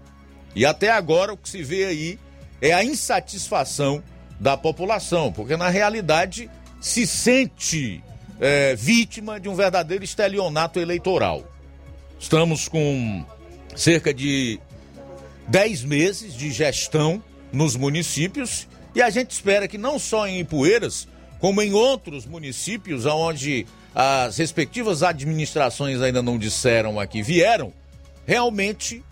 [0.55, 2.19] E até agora o que se vê aí
[2.61, 4.03] é a insatisfação
[4.39, 8.03] da população, porque na realidade se sente
[8.41, 11.45] é, vítima de um verdadeiro estelionato eleitoral.
[12.19, 13.25] Estamos com
[13.77, 14.59] cerca de
[15.49, 21.07] 10 meses de gestão nos municípios e a gente espera que não só em Ipueiras,
[21.39, 27.73] como em outros municípios onde as respectivas administrações ainda não disseram aqui vieram,
[28.27, 29.05] realmente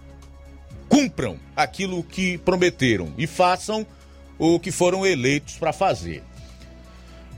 [0.88, 3.86] cumpram aquilo que prometeram e façam
[4.38, 6.22] o que foram eleitos para fazer.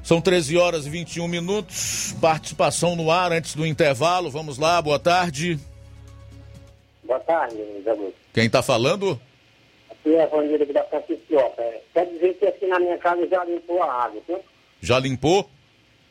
[0.02, 2.14] São 13 horas e 21 minutos.
[2.20, 4.30] Participação no ar antes do intervalo.
[4.30, 5.58] Vamos lá, boa tarde.
[7.04, 7.96] Boa tarde, Zé
[8.32, 9.20] Quem está falando?
[9.90, 11.62] Aqui é Vanildo aqui da Franciscioca.
[11.62, 14.40] É, quer dizer que aqui na minha casa já limpou a água, viu?
[14.80, 15.48] Já limpou?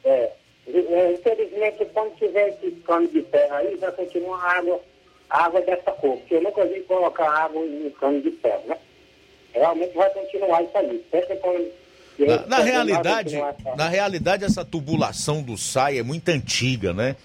[0.04, 0.32] É.
[0.68, 4.80] é infelizmente, quando tiver esse cano de terra aí, vai continuar a água,
[5.30, 6.18] a água dessa cor.
[6.18, 8.78] Porque eu nunca vi colocar água em cano de terra, né?
[9.54, 11.06] Realmente vai continuar isso aí.
[11.10, 11.72] Sempre quando
[12.26, 13.36] na, na realidade,
[13.78, 17.16] na realidade, essa tubulação do SAI é muito antiga, né?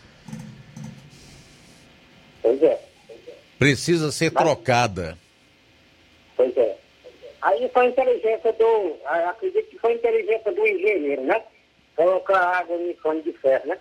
[2.43, 2.81] Pois é.
[3.59, 5.19] Precisa ser Mas, trocada.
[6.37, 6.77] Pois é.
[7.43, 8.97] Aí foi a inteligência do.
[9.07, 11.43] Acredito que foi a inteligência do engenheiro, né?
[11.97, 13.79] Colocar água no cano de ferro, né?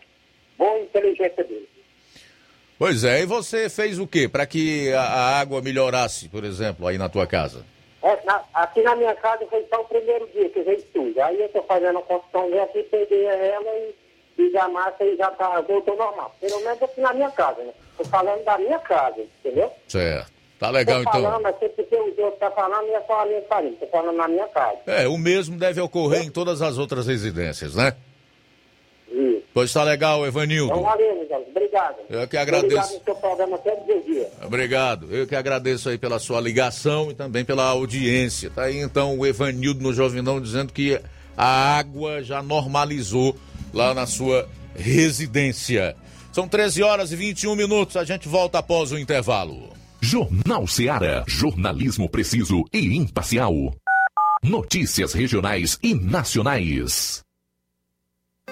[0.58, 1.70] Boa inteligência dele.
[2.78, 4.28] Pois é, e você fez o quê?
[4.28, 7.66] Para que a, a água melhorasse, por exemplo, aí na tua casa?
[8.04, 11.22] É, na, aqui na minha casa foi só o primeiro dia que veio tudo.
[11.22, 13.96] Aí eu estou fazendo a construção e aqui, peguei ela e
[14.36, 16.36] fiz a massa e já tá, voltou normal.
[16.42, 17.72] Pelo menos aqui na minha casa, né?
[17.92, 19.72] Estou falando da minha casa, entendeu?
[19.88, 20.34] Certo.
[20.60, 21.22] Tá legal, tô então.
[21.24, 23.74] falando assim porque outros estão tá falando e é só a minha farinha.
[23.74, 24.80] Estou falando na minha casa.
[24.86, 27.96] É, o mesmo deve ocorrer em todas as outras residências, né?
[29.14, 29.44] Isso.
[29.54, 30.72] Pois tá legal, Evanildo.
[30.72, 31.46] Então, valeu, Miguel.
[31.50, 31.96] Obrigado.
[32.10, 32.76] Eu que agradeço.
[32.76, 34.28] Obrigado seu programa todos os dias.
[34.44, 35.16] Obrigado.
[35.16, 38.50] Eu que agradeço aí pela sua ligação e também pela audiência.
[38.50, 41.00] Tá aí então o Evanildo no Jovinão dizendo que
[41.38, 43.36] a água já normalizou
[43.74, 45.96] lá na sua residência.
[46.32, 47.96] São 13 horas e 21 minutos.
[47.96, 49.70] A gente volta após o intervalo.
[50.02, 51.24] Jornal Seara.
[51.28, 53.54] Jornalismo preciso e imparcial.
[54.44, 57.24] Notícias regionais e nacionais.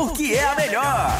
[0.00, 1.10] porque é a melhor.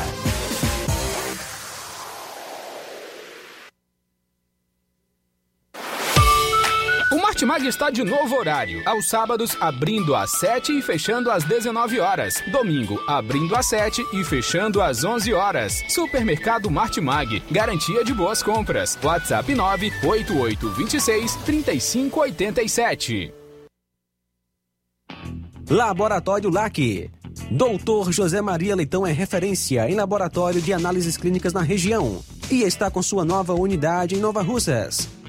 [7.12, 8.82] O Martimag está de novo horário.
[8.86, 12.42] Aos sábados, abrindo às 7 e fechando às 19 horas.
[12.50, 15.84] Domingo, abrindo às 7 e fechando às 11 horas.
[15.90, 17.42] Supermercado Martimag.
[17.50, 18.98] Garantia de boas compras.
[19.02, 23.34] WhatsApp 98826 3587.
[25.68, 27.19] Laboratório LAC.
[27.50, 32.88] Doutor José Maria Leitão é referência em laboratório de análises clínicas na região e está
[32.88, 35.19] com sua nova unidade em Nova Russas.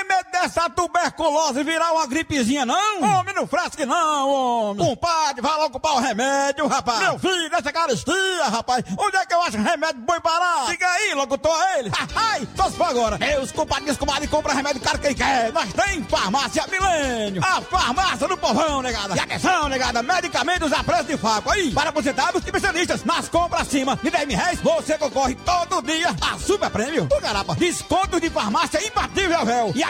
[0.00, 3.02] tem medo dessa tuberculose virar uma gripezinha, não?
[3.02, 4.86] Homem, não fresque não, homem.
[4.86, 7.00] Compadre, vai logo comprar o remédio, rapaz.
[7.00, 8.84] Meu filho, essa caristia, rapaz.
[8.98, 10.66] Onde é que eu acho remédio bom parar?
[10.68, 11.90] Diga aí, locutor, ele.
[12.14, 13.18] Ai, só se for agora.
[13.18, 15.52] Meus compadres, comadre, compra remédio caro quem quer.
[15.52, 17.42] Nós tem farmácia Milênio.
[17.44, 19.14] A farmácia do povão, negada.
[19.16, 21.50] E atenção, negada, medicamentos a preço de faco.
[21.50, 25.82] Aí, para aposentados e especialistas, nas compras acima de 10 mil reais, você concorre todo
[25.82, 27.08] dia a super prêmio.
[27.10, 29.72] Ô, garapa, descontos de farmácia imbatível, véu.
[29.74, 29.89] E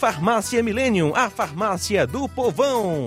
[0.00, 3.06] Farmácia Millennium, a farmácia do povão.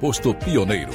[0.01, 0.91] posto Pioneiro.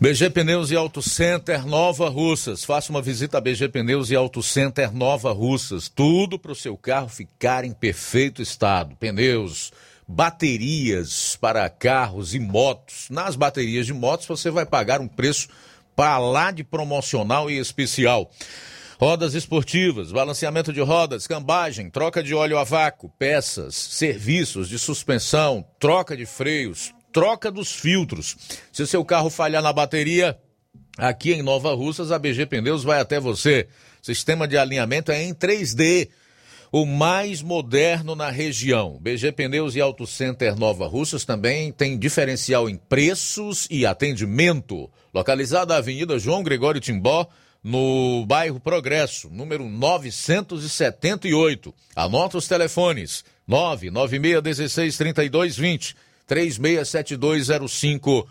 [0.00, 2.64] BG Pneus e Auto Center Nova Russas.
[2.64, 5.90] Faça uma visita a BG Pneus e Auto Center Nova Russas.
[5.90, 8.96] Tudo para o seu carro ficar em perfeito estado.
[8.96, 9.70] Pneus,
[10.08, 13.08] baterias para carros e motos.
[13.10, 15.48] Nas baterias de motos você vai pagar um preço
[15.94, 18.30] para lá de promocional e especial.
[19.02, 25.66] Rodas esportivas, balanceamento de rodas, cambagem, troca de óleo a vácuo, peças, serviços de suspensão,
[25.80, 28.36] troca de freios, troca dos filtros.
[28.70, 30.38] Se o seu carro falhar na bateria,
[30.96, 33.66] aqui em Nova Russas, a BG Pneus vai até você.
[34.00, 36.08] Sistema de alinhamento é em 3D.
[36.70, 39.00] o mais moderno na região.
[39.00, 44.88] BG Pneus e Auto Center Nova Russas também tem diferencial em preços e atendimento.
[45.12, 47.28] Localizada na Avenida João Gregório Timbó,
[47.62, 51.72] no bairro Progresso, número 978.
[51.94, 55.94] Anota os telefones: 996 3220
[56.26, 58.26] 367205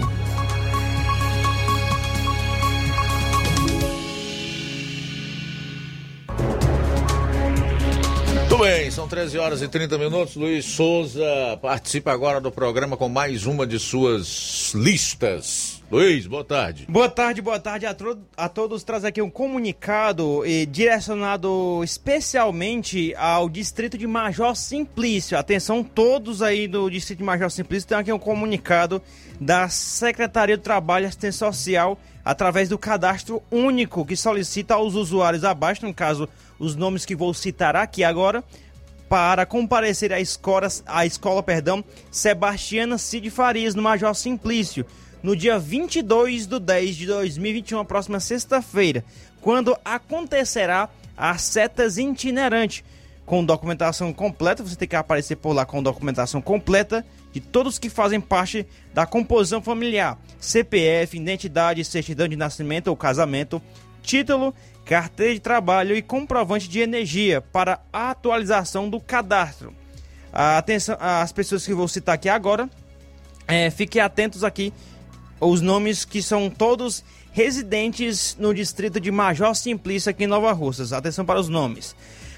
[9.09, 10.35] 13 horas e 30 minutos.
[10.35, 15.81] Luiz Souza participa agora do programa com mais uma de suas listas.
[15.91, 16.85] Luiz, boa tarde.
[16.87, 17.95] Boa tarde, boa tarde a,
[18.37, 18.83] a todos.
[18.83, 25.35] Traz aqui um comunicado eh, direcionado especialmente ao distrito de Major Simplício.
[25.39, 29.01] Atenção, todos aí do distrito de Major Simplício, tem aqui um comunicado
[29.41, 35.43] da Secretaria do Trabalho e Assistência Social através do cadastro único que solicita aos usuários
[35.43, 36.29] abaixo, no caso,
[36.59, 38.43] os nomes que vou citar aqui agora,
[39.09, 44.85] para comparecer à escola, à escola perdão, Sebastiana Cid Farias, no Major Simplício,
[45.23, 49.03] no dia 22 de 10 de 2021, a próxima sexta-feira,
[49.41, 50.87] quando acontecerá
[51.17, 52.85] a setas itinerante,
[53.25, 57.89] com documentação completa, você tem que aparecer por lá com documentação completa de todos que
[57.89, 63.61] fazem parte da composição familiar, CPF, identidade, certidão de nascimento ou casamento,
[64.01, 64.53] título,
[64.89, 69.71] carteira de trabalho e comprovante de energia para atualização do cadastro.
[70.33, 72.67] Atenção, as pessoas que vou citar aqui agora,
[73.47, 74.73] é, fiquem atentos aqui
[75.39, 80.91] os nomes que são todos residentes no distrito de Major Simplício aqui em Nova Russas.
[80.91, 81.95] Atenção para os nomes.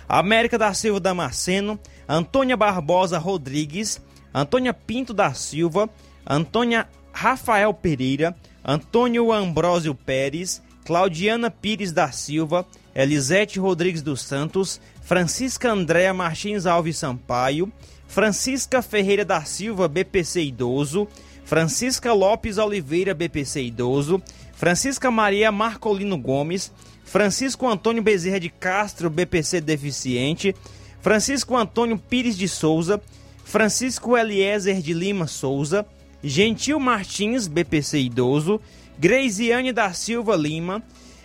[0.08, 4.02] América da Silva Damasceno, Antônia Barbosa Rodrigues,
[4.34, 5.90] Antônia Pinto da Silva,
[6.28, 10.62] Antônia Rafael Pereira, Antônio Ambrósio Pérez,
[10.92, 17.72] Claudiana Pires da Silva, Elisete Rodrigues dos Santos, Francisca Andréa Martins Alves Sampaio,
[18.10, 21.08] Francisca Ferreira da Silva, BPC Idoso,
[21.46, 24.22] Francisca Lopes Oliveira, BPC Idoso,
[24.54, 26.74] Francisca Maria Marcolino Gomes,
[27.06, 30.54] Francisco Antônio Bezerra de Castro, BPC Deficiente,
[31.00, 33.02] Francisco Antônio Pires de Souza,
[33.46, 35.86] Francisco Eliezer de Lima Souza,
[36.22, 38.60] Gentil Martins, BPC Idoso,
[39.02, 40.84] Greisiane da Silva Lima,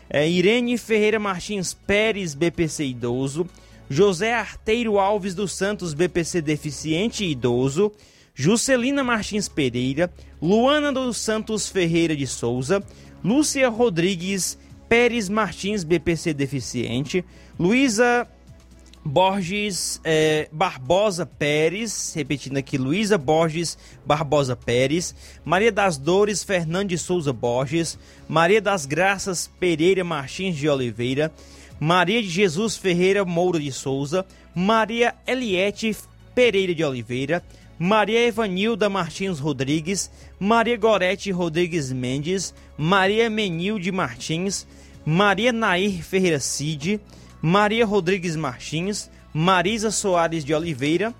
[0.08, 3.46] eh, Irene Ferreira Martins Pérez, BPC Idoso,
[3.90, 7.92] José Arteiro Alves dos Santos, BPC Deficiente e Idoso,
[8.34, 12.82] Juscelina Martins Pereira, Luana dos Santos Ferreira de Souza,
[13.22, 14.58] Lúcia Rodrigues
[14.88, 17.22] Pérez Martins, BPC Deficiente,
[17.58, 18.26] Luísa
[19.06, 25.14] Borges eh, Barbosa Pérez, repetindo aqui, Luísa Borges Barbosa Pérez,
[25.44, 27.96] Maria das Dores Fernandes Souza Borges,
[28.28, 31.32] Maria das Graças Pereira Martins de Oliveira,
[31.78, 35.96] Maria de Jesus Ferreira Moura de Souza, Maria Eliette
[36.34, 37.44] Pereira de Oliveira,
[37.78, 40.10] Maria Evanilda Martins Rodrigues,
[40.40, 44.66] Maria Gorete Rodrigues Mendes, Maria Menilde Martins,
[45.04, 47.00] Maria Nair Ferreira Cid,
[47.40, 51.14] Maria Rodrigues Martins, Marisa Soares de Oliveira,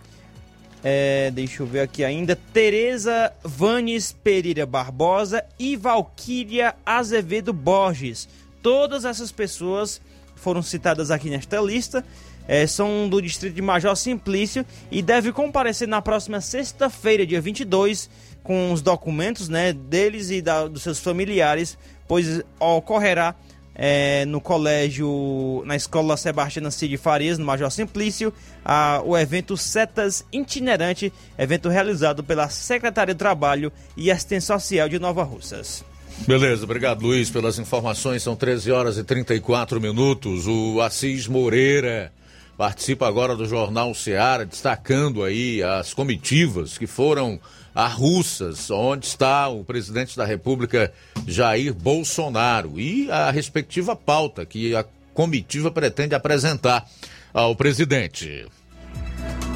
[0.88, 8.28] é, deixa eu ver aqui ainda, Tereza Vanes Pereira Barbosa e Valquíria Azevedo Borges.
[8.62, 10.00] Todas essas pessoas
[10.36, 12.04] foram citadas aqui nesta lista,
[12.46, 18.08] é, são do distrito de Major Simplício e deve comparecer na próxima sexta-feira, dia 22,
[18.44, 21.76] com os documentos né, deles e da, dos seus familiares,
[22.06, 23.34] pois ocorrerá
[23.76, 28.32] é, no colégio, na escola Sebastiana Cid Farias, no Major Simplício,
[28.64, 34.98] a, o evento Setas Itinerante, evento realizado pela Secretaria de Trabalho e Assistência Social de
[34.98, 35.84] Nova Russas.
[36.26, 38.22] Beleza, obrigado Luiz pelas informações.
[38.22, 40.46] São 13 horas e 34 minutos.
[40.46, 42.10] O Assis Moreira
[42.56, 47.38] participa agora do Jornal Seara, destacando aí as comitivas que foram
[47.76, 50.90] a Russas, onde está o presidente da República
[51.26, 54.82] Jair Bolsonaro, e a respectiva pauta que a
[55.12, 56.88] comitiva pretende apresentar
[57.34, 58.46] ao presidente.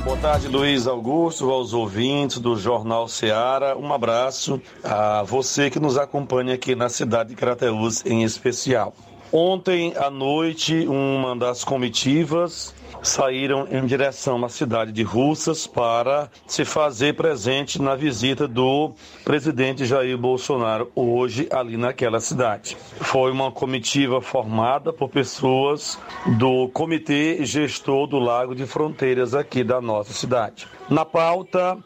[0.04, 3.74] Boa tarde, Luiz Augusto, aos ouvintes do Jornal Seara.
[3.76, 8.94] Um abraço a você que nos acompanha aqui na cidade de Crateús em especial.
[9.32, 16.64] Ontem à noite, uma das comitivas saíram em direção à cidade de Russas para se
[16.64, 18.92] fazer presente na visita do
[19.24, 22.76] presidente Jair Bolsonaro hoje ali naquela cidade.
[23.00, 25.98] Foi uma comitiva formada por pessoas
[26.38, 30.66] do Comitê Gestor do Lago de Fronteiras aqui da nossa cidade.
[30.88, 31.78] Na pauta,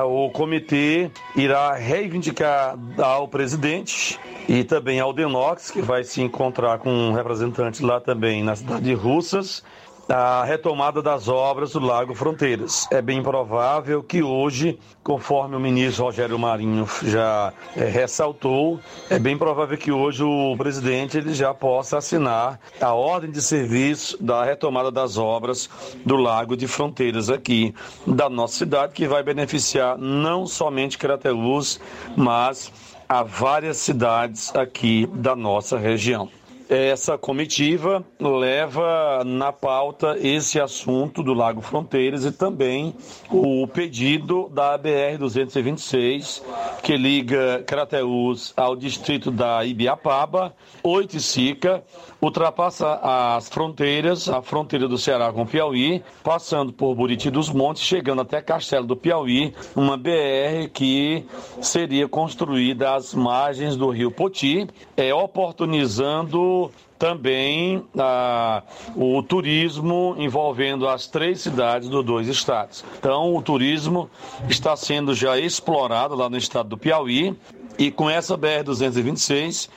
[0.00, 4.18] o comitê irá reivindicar ao presidente
[4.48, 8.84] e também ao Denox, que vai se encontrar com um representante lá também na cidade
[8.84, 9.62] de Russas,
[10.08, 12.86] a retomada das obras do Lago Fronteiras.
[12.90, 19.36] É bem provável que hoje, conforme o ministro Rogério Marinho já é, ressaltou, é bem
[19.38, 24.90] provável que hoje o presidente ele já possa assinar a ordem de serviço da retomada
[24.90, 25.68] das obras
[26.04, 27.74] do Lago de Fronteiras aqui
[28.06, 31.80] da nossa cidade, que vai beneficiar não somente Crateús,
[32.16, 32.72] mas
[33.08, 36.28] a várias cidades aqui da nossa região
[36.72, 42.94] essa comitiva leva na pauta esse assunto do Lago Fronteiras e também
[43.30, 46.42] o pedido da BR-226,
[46.82, 51.84] que liga Crateús ao distrito da Ibiapaba, Oiticica,
[52.22, 57.82] ultrapassa as fronteiras, a fronteira do Ceará com o Piauí, passando por Buriti dos Montes,
[57.82, 61.26] chegando até Castelo do Piauí, uma BR que
[61.60, 64.66] seria construída às margens do rio Poti,
[64.96, 66.61] é, oportunizando
[66.98, 68.62] também ah,
[68.94, 72.84] o turismo envolvendo as três cidades dos dois estados.
[72.98, 74.08] Então, o turismo
[74.48, 77.36] está sendo já explorado lá no estado do Piauí
[77.78, 79.68] e com essa BR-226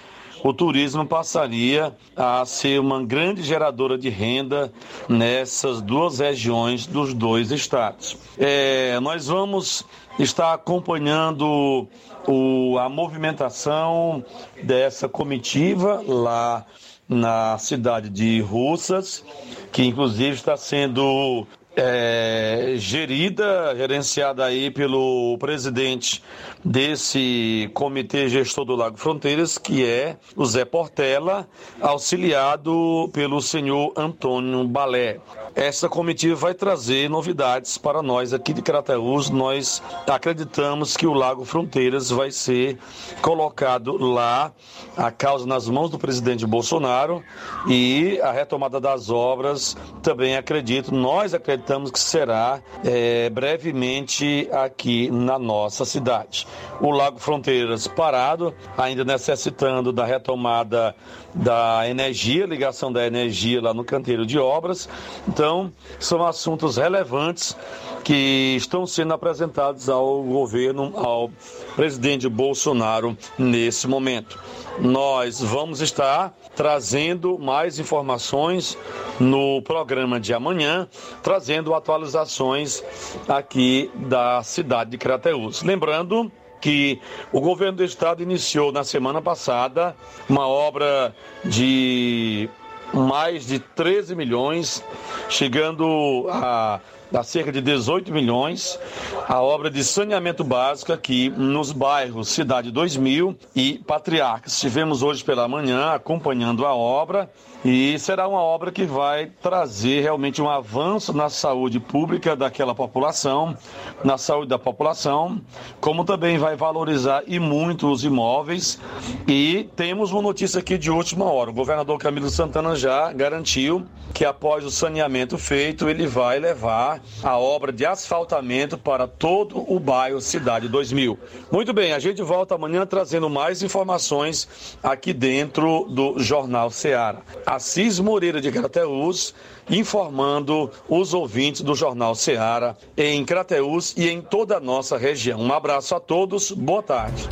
[0.43, 4.71] o turismo passaria a ser uma grande geradora de renda
[5.09, 8.15] nessas duas regiões dos dois estados.
[8.37, 9.83] É, nós vamos
[10.19, 11.87] estar acompanhando
[12.27, 14.23] o, a movimentação
[14.63, 16.65] dessa comitiva lá
[17.07, 19.23] na cidade de Russas,
[19.71, 21.45] que inclusive está sendo
[21.75, 26.23] é, gerida, gerenciada aí pelo presidente
[26.63, 31.47] desse comitê gestor do Lago Fronteiras, que é o Zé Portela,
[31.81, 35.19] auxiliado pelo senhor Antônio Balé.
[35.53, 39.29] Essa comitiva vai trazer novidades para nós aqui de Crateús.
[39.29, 42.77] Nós acreditamos que o Lago Fronteiras vai ser
[43.21, 44.51] colocado lá,
[44.97, 47.23] a causa nas mãos do presidente Bolsonaro
[47.67, 55.39] e a retomada das obras também acredito, nós acreditamos que será é, brevemente aqui na
[55.39, 56.47] nossa cidade.
[56.79, 60.95] O Lago Fronteiras parado, ainda necessitando da retomada
[61.35, 64.87] da energia, ligação da energia lá no canteiro de obras.
[65.27, 67.55] Então, são assuntos relevantes
[68.03, 71.29] que estão sendo apresentados ao governo, ao
[71.75, 74.39] presidente Bolsonaro nesse momento.
[74.79, 78.77] Nós vamos estar trazendo mais informações
[79.19, 80.87] no programa de amanhã,
[81.21, 82.81] trazendo atualizações
[83.27, 85.63] aqui da cidade de Crateús.
[85.63, 86.31] Lembrando
[86.65, 86.99] que
[87.31, 89.95] o governo do estado iniciou na semana passada
[90.27, 92.49] uma obra de
[92.91, 94.83] mais de 13 milhões,
[95.29, 96.79] chegando a
[97.13, 98.79] a cerca de 18 milhões,
[99.27, 104.53] a obra de saneamento básico aqui nos bairros Cidade 2000 e Patriarcas.
[104.53, 107.29] Estivemos hoje pela manhã acompanhando a obra
[107.65, 113.57] e será uma obra que vai trazer realmente um avanço na saúde pública daquela população,
[114.03, 115.41] na saúde da população,
[115.81, 118.79] como também vai valorizar e muito os imóveis.
[119.27, 123.83] E temos uma notícia aqui de última hora: o governador Camilo Santana já garantiu
[124.15, 129.77] que após o saneamento feito, ele vai levar a obra de asfaltamento para todo o
[129.77, 131.19] bairro Cidade 2000.
[131.51, 137.21] Muito bem, a gente volta amanhã trazendo mais informações aqui dentro do Jornal Ceará.
[137.55, 139.33] Assis Moreira de Crateús,
[139.69, 145.39] informando os ouvintes do Jornal Ceará em Crateús e em toda a nossa região.
[145.39, 147.27] Um abraço a todos, boa tarde.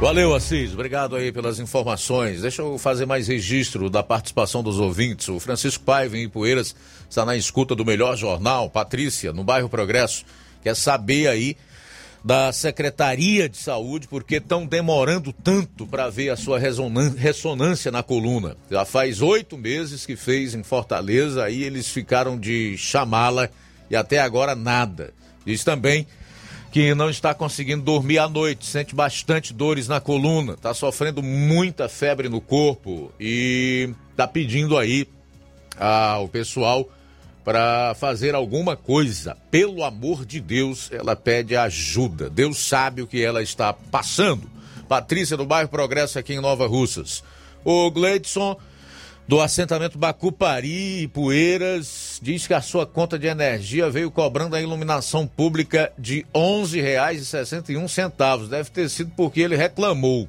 [0.00, 0.72] Valeu, Assis.
[0.74, 2.42] Obrigado aí pelas informações.
[2.42, 5.28] Deixa eu fazer mais registro da participação dos ouvintes.
[5.28, 6.76] O Francisco Paiva, em Poeiras,
[7.08, 10.24] está na escuta do melhor jornal, Patrícia, no bairro Progresso.
[10.62, 11.56] Quer saber aí
[12.26, 18.56] da Secretaria de Saúde, porque estão demorando tanto para ver a sua ressonância na coluna.
[18.68, 23.48] Já faz oito meses que fez em Fortaleza, aí eles ficaram de chamá-la
[23.88, 25.14] e até agora nada.
[25.46, 26.04] Diz também
[26.72, 31.88] que não está conseguindo dormir à noite, sente bastante dores na coluna, está sofrendo muita
[31.88, 35.06] febre no corpo e está pedindo aí
[35.78, 36.90] ao pessoal
[37.46, 39.36] para fazer alguma coisa.
[39.52, 42.28] Pelo amor de Deus, ela pede ajuda.
[42.28, 44.50] Deus sabe o que ela está passando.
[44.88, 47.22] Patrícia do bairro Progresso aqui em Nova Russas.
[47.64, 48.58] O Gleidson
[49.28, 54.60] do assentamento Bacupari e Poeiras diz que a sua conta de energia veio cobrando a
[54.60, 58.48] iluminação pública de R$ 11,61.
[58.48, 60.28] Deve ter sido porque ele reclamou.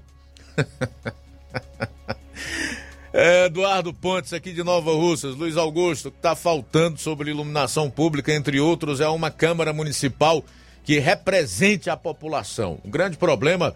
[3.20, 8.32] É, Eduardo Pontes, aqui de Nova Russas, Luiz Augusto, que está faltando sobre iluminação pública,
[8.32, 10.46] entre outros, é uma Câmara Municipal
[10.84, 12.78] que represente a população.
[12.84, 13.76] O grande problema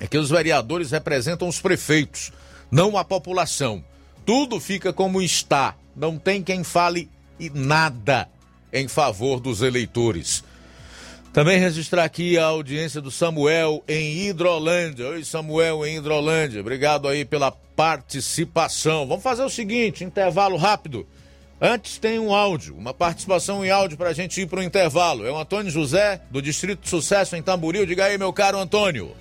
[0.00, 2.32] é que os vereadores representam os prefeitos,
[2.72, 3.84] não a população.
[4.26, 7.08] Tudo fica como está, não tem quem fale
[7.54, 8.28] nada
[8.72, 10.42] em favor dos eleitores.
[11.32, 15.08] Também registrar aqui a audiência do Samuel em Hidrolândia.
[15.08, 16.60] Oi, Samuel em Hidrolândia.
[16.60, 19.06] Obrigado aí pela participação.
[19.06, 21.06] Vamos fazer o seguinte, intervalo rápido.
[21.58, 25.24] Antes tem um áudio, uma participação em áudio para a gente ir para o intervalo.
[25.24, 27.86] É o Antônio José, do Distrito de Sucesso em Tamboril.
[27.86, 29.12] Diga aí, meu caro Antônio.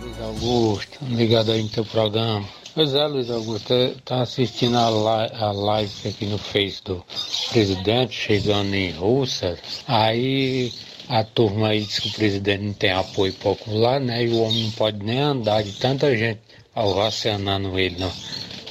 [0.00, 2.44] Luiz Augusto, ligado aí no teu programa.
[2.74, 3.74] Pois é, Luiz Augusto,
[4.04, 7.04] tá assistindo a live, a live aqui no Face do
[7.50, 9.56] presidente chegando em Rússia.
[9.86, 10.72] Aí
[11.08, 14.24] a turma aí diz que o presidente não tem apoio popular, né?
[14.24, 16.40] E o homem não pode nem andar de tanta gente
[16.74, 17.96] ovacionando ele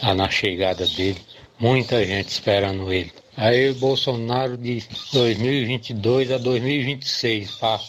[0.02, 1.20] na, na chegada dele.
[1.60, 3.12] Muita gente esperando ele.
[3.38, 7.80] Aí o Bolsonaro de 2022 a 2026 para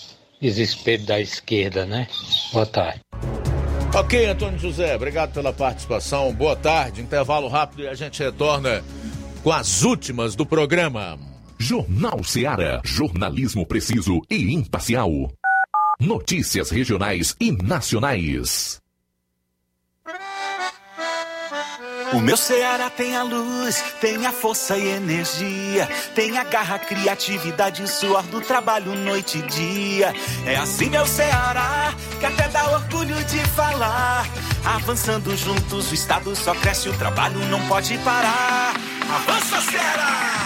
[0.41, 2.07] desespero da esquerda, né?
[2.53, 3.01] Boa tarde.
[3.95, 6.33] Ok, Antônio José, obrigado pela participação.
[6.33, 8.85] Boa tarde, intervalo rápido e a gente retorna
[9.43, 11.36] com as últimas do programa.
[11.59, 12.81] Jornal Seara.
[12.85, 15.11] Jornalismo preciso e imparcial.
[15.99, 18.81] Notícias regionais e nacionais.
[22.13, 27.83] O meu Ceará tem a luz, tem a força e energia, tem a garra, criatividade
[27.83, 30.15] e suor do trabalho noite e dia.
[30.47, 34.25] É assim meu Ceará, que até dá orgulho de falar.
[34.65, 38.75] Avançando juntos, o estado só cresce, o trabalho não pode parar.
[39.11, 40.46] Avança Ceará!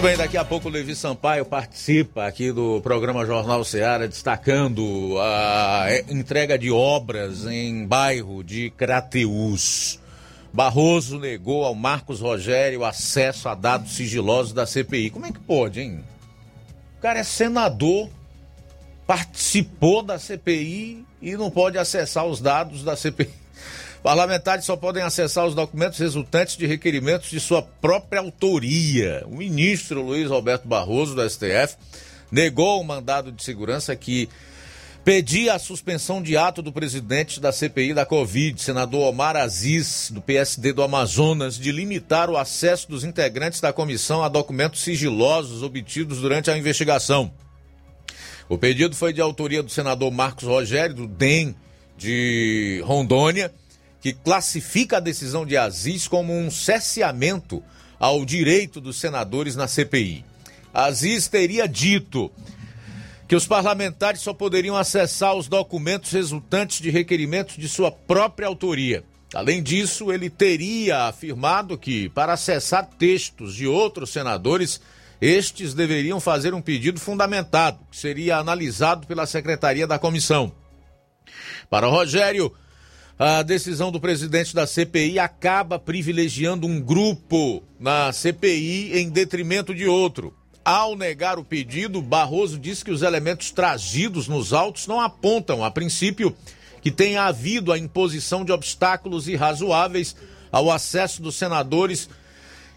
[0.01, 5.15] Muito bem, daqui a pouco o Levi Sampaio participa aqui do programa Jornal Seara, destacando
[5.19, 9.99] a entrega de obras em bairro de Crateús.
[10.51, 15.11] Barroso negou ao Marcos Rogério acesso a dados sigilosos da CPI.
[15.11, 16.03] Como é que pode, hein?
[16.97, 18.09] O cara é senador,
[19.05, 23.40] participou da CPI e não pode acessar os dados da CPI.
[24.03, 29.23] Parlamentares só podem acessar os documentos resultantes de requerimentos de sua própria autoria.
[29.27, 31.77] O ministro Luiz Roberto Barroso, do STF,
[32.31, 34.27] negou o mandado de segurança que
[35.03, 40.21] pedia a suspensão de ato do presidente da CPI da Covid, senador Omar Aziz, do
[40.21, 46.19] PSD do Amazonas, de limitar o acesso dos integrantes da comissão a documentos sigilosos obtidos
[46.21, 47.31] durante a investigação.
[48.49, 51.55] O pedido foi de autoria do senador Marcos Rogério, do DEM
[51.97, 53.53] de Rondônia,
[54.01, 57.63] que classifica a decisão de Aziz como um cesseamento
[57.99, 60.25] ao direito dos senadores na CPI.
[60.73, 62.31] Aziz teria dito
[63.27, 69.03] que os parlamentares só poderiam acessar os documentos resultantes de requerimentos de sua própria autoria.
[69.33, 74.81] Além disso, ele teria afirmado que, para acessar textos de outros senadores,
[75.21, 80.51] estes deveriam fazer um pedido fundamentado, que seria analisado pela secretaria da comissão.
[81.69, 82.53] Para Rogério,
[83.23, 89.85] a decisão do presidente da CPI acaba privilegiando um grupo na CPI em detrimento de
[89.85, 90.33] outro.
[90.65, 95.69] Ao negar o pedido, Barroso disse que os elementos trazidos nos autos não apontam, a
[95.69, 96.35] princípio,
[96.81, 100.15] que tenha havido a imposição de obstáculos irrazoáveis
[100.51, 102.09] ao acesso dos senadores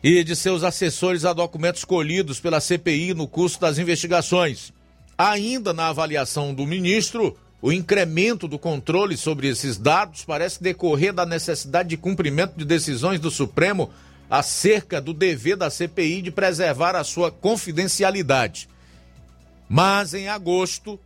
[0.03, 4.75] e de seus assessores a documentos colhidos pela CPI no curso das investigações.
[5.17, 11.25] Ainda na avaliação do ministro, o incremento do controle sobre esses dados parece decorrer da
[11.25, 13.91] necessidade de cumprimento de decisões do Supremo
[14.29, 18.69] acerca do dever da CPI de preservar a sua confidencialidade.
[19.69, 20.99] Mas em agosto,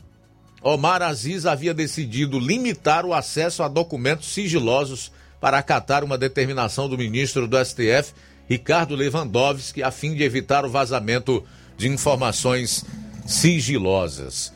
[0.62, 6.98] Omar Aziz havia decidido limitar o acesso a documentos sigilosos para acatar uma determinação do
[6.98, 8.12] ministro do STF,
[8.48, 11.44] Ricardo Lewandowski, a fim de evitar o vazamento
[11.76, 12.84] de informações
[13.26, 14.52] sigilosas.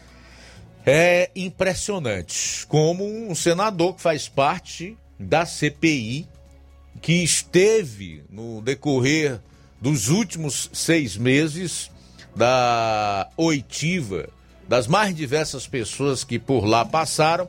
[0.85, 6.29] É impressionante como um senador que faz parte da CPI,
[7.01, 9.41] que esteve no decorrer
[9.81, 11.91] dos últimos seis meses
[12.35, 14.29] da oitiva
[14.69, 17.49] das mais diversas pessoas que por lá passaram,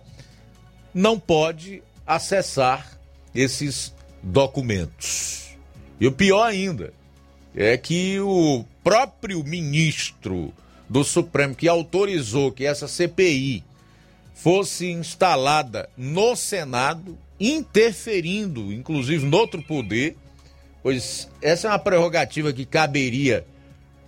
[0.94, 3.00] não pode acessar
[3.34, 5.56] esses documentos.
[6.00, 6.94] E o pior ainda
[7.56, 10.54] é que o próprio ministro
[10.94, 13.64] do Supremo que autorizou que essa CPI
[14.36, 20.16] fosse instalada no Senado, interferindo, inclusive, no outro poder,
[20.84, 23.44] pois essa é uma prerrogativa que caberia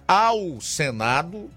[0.07, 1.49] ao Senado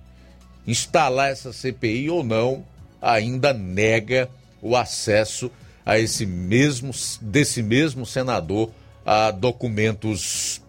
[0.67, 2.65] instalar essa CPI ou não,
[3.03, 4.31] ainda nega
[4.63, 5.51] o acesso
[5.85, 6.91] a esse mesmo
[7.21, 8.71] desse mesmo senador
[9.05, 10.63] a documentos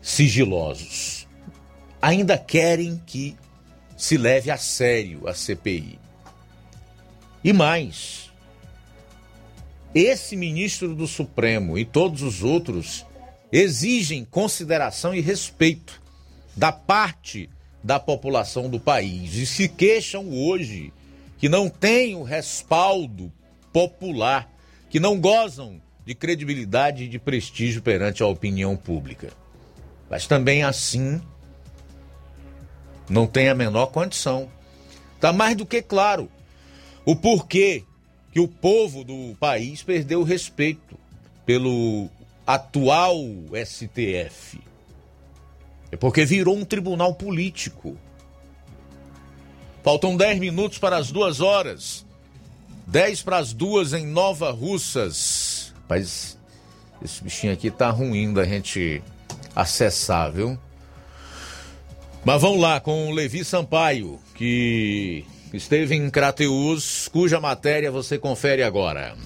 [0.00, 1.17] sigilosos.
[2.00, 3.36] Ainda querem que
[3.96, 5.98] se leve a sério a CPI.
[7.42, 8.30] E mais,
[9.94, 13.04] esse ministro do Supremo e todos os outros
[13.50, 16.00] exigem consideração e respeito
[16.56, 17.48] da parte
[17.82, 20.92] da população do país e se queixam hoje
[21.38, 23.32] que não têm o respaldo
[23.72, 24.50] popular,
[24.90, 29.30] que não gozam de credibilidade e de prestígio perante a opinião pública.
[30.10, 31.20] Mas também assim
[33.08, 34.48] não tem a menor condição.
[35.14, 36.30] Está mais do que claro
[37.04, 37.84] o porquê
[38.32, 40.98] que o povo do país perdeu o respeito
[41.46, 42.08] pelo
[42.46, 43.16] atual
[43.64, 44.60] STF.
[45.90, 47.96] É porque virou um tribunal político.
[49.82, 52.04] Faltam 10 minutos para as duas horas.
[52.86, 55.72] 10 para as duas em Nova Russas.
[55.88, 56.38] Mas
[57.02, 59.02] esse bichinho aqui tá ruim da gente
[59.56, 60.58] acessar, viu?
[62.28, 68.62] Mas vamos lá com o Levi Sampaio, que esteve em Crateus, cuja matéria você confere
[68.62, 69.16] agora.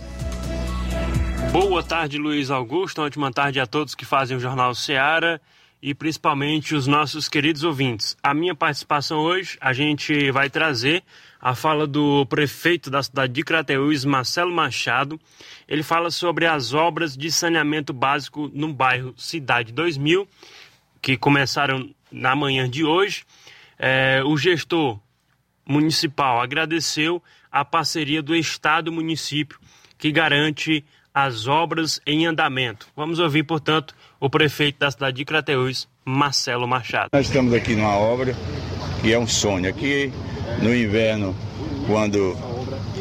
[1.51, 3.03] Boa tarde, Luiz Augusto.
[3.03, 5.41] Ótima tarde a todos que fazem o Jornal Seara
[5.83, 8.17] e principalmente os nossos queridos ouvintes.
[8.23, 11.03] A minha participação hoje, a gente vai trazer
[11.41, 15.21] a fala do prefeito da cidade de Crateús, Marcelo Machado.
[15.67, 20.25] Ele fala sobre as obras de saneamento básico no bairro Cidade 2000,
[21.01, 23.25] que começaram na manhã de hoje.
[23.79, 24.99] É, o gestor
[25.67, 29.59] municipal agradeceu a parceria do Estado e município,
[29.99, 30.85] que garante
[31.15, 32.89] as obras em andamento.
[32.97, 37.11] Vamos ouvir, portanto, o prefeito da cidade de Crateús, Marcelo Machado.
[37.13, 38.35] Nós estamos aqui numa obra
[39.01, 39.69] que é um sonho.
[39.69, 40.13] Aqui
[40.63, 41.37] no inverno,
[41.87, 42.37] quando,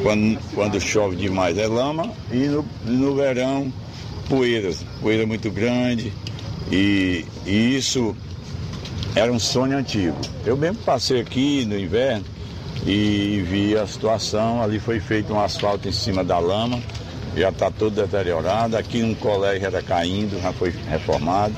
[0.03, 3.71] quando, quando chove demais é lama e no, no verão
[4.27, 6.11] poeiras, poeira muito grande
[6.71, 8.15] e, e isso
[9.15, 10.17] era um sonho antigo.
[10.45, 12.25] Eu mesmo passei aqui no inverno
[12.85, 16.81] e vi a situação, ali foi feito um asfalto em cima da lama
[17.35, 18.77] já está todo deteriorado.
[18.77, 21.55] Aqui um colégio está caindo, já foi reformado.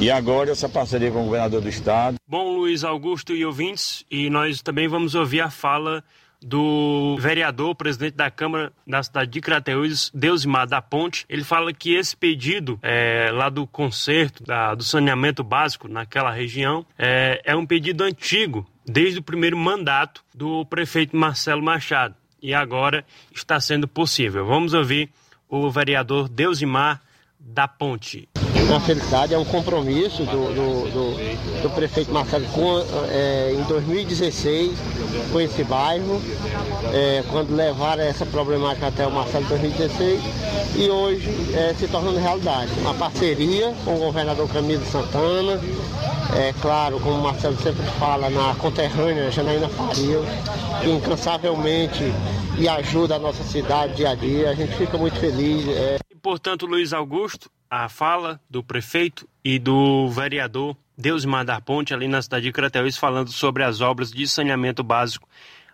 [0.00, 2.16] E agora essa parceria com o governador do estado.
[2.26, 6.02] Bom, Luiz Augusto e ouvintes, e nós também vamos ouvir a fala
[6.44, 11.24] do vereador, presidente da Câmara da cidade de Crateús, Deusimar da Ponte.
[11.28, 16.84] Ele fala que esse pedido é, lá do conserto da, do saneamento básico naquela região
[16.98, 23.06] é, é um pedido antigo, desde o primeiro mandato do prefeito Marcelo Machado e agora
[23.34, 24.44] está sendo possível.
[24.44, 25.10] Vamos ouvir
[25.48, 27.00] o vereador Deusimar
[27.40, 28.28] da Ponte.
[28.68, 32.78] Uma felicidade, é um compromisso do, do, do, do prefeito Marcelo com,
[33.10, 34.72] é, em 2016
[35.30, 36.20] com esse bairro,
[36.92, 40.20] é, quando levaram essa problemática até o Marcelo em 2016
[40.76, 42.70] e hoje é, se tornando realidade.
[42.80, 45.60] Uma parceria com o governador Camilo Santana,
[46.36, 50.18] é claro, como o Marcelo sempre fala, na conterrânea Janaína Faria,
[50.82, 52.12] que incansavelmente
[52.58, 54.50] e ajuda a nossa cidade dia a dia.
[54.50, 55.66] A gente fica muito feliz.
[55.68, 55.98] É...
[56.22, 57.50] Portanto, Luiz Augusto,
[57.82, 62.96] a fala do prefeito e do vereador Deus Mandar Ponte, ali na cidade de Crateús,
[62.96, 65.28] falando sobre as obras de saneamento básico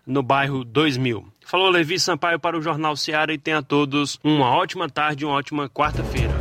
[0.05, 1.25] no bairro 2000.
[1.45, 5.35] Falou Levi Sampaio para o Jornal Seara e tenha a todos uma ótima tarde uma
[5.35, 6.33] ótima quarta-feira.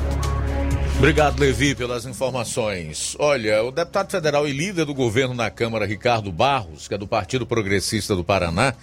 [0.97, 3.17] Obrigado, Levi, pelas informações.
[3.19, 7.07] Olha, o deputado federal e líder do governo na Câmara, Ricardo Barros, que é do
[7.07, 8.75] Partido Progressista do Paraná,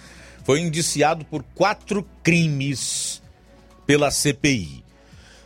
[0.44, 3.22] foi indiciado por quatro crimes
[3.86, 4.84] pela CPI: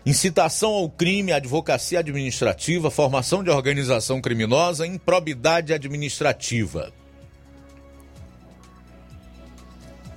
[0.04, 6.92] Incitação ao crime, advocacia administrativa, formação de organização criminosa, improbidade administrativa.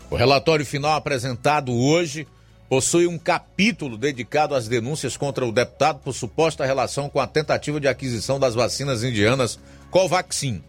[0.09, 2.27] O relatório final apresentado hoje
[2.67, 7.79] possui um capítulo dedicado às denúncias contra o deputado por suposta relação com a tentativa
[7.79, 9.59] de aquisição das vacinas indianas
[9.91, 10.63] Covaxin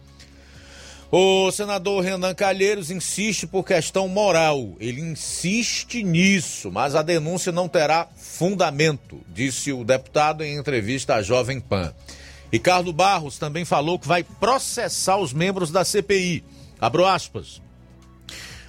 [1.09, 4.75] o senador Renan Calheiros insiste por questão moral.
[4.77, 11.21] Ele insiste nisso, mas a denúncia não terá fundamento, disse o deputado em entrevista à
[11.21, 11.93] Jovem Pan.
[12.51, 16.43] Ricardo Barros também falou que vai processar os membros da CPI.
[16.79, 17.61] Abro aspas.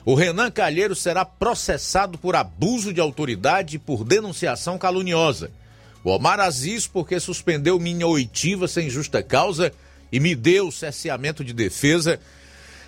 [0.05, 5.51] O Renan Calheiros será processado por abuso de autoridade e por denunciação caluniosa.
[6.05, 9.73] O Omar Aziz, porque suspendeu minha oitiva sem justa causa
[10.11, 12.21] e me deu cerceamento de defesa,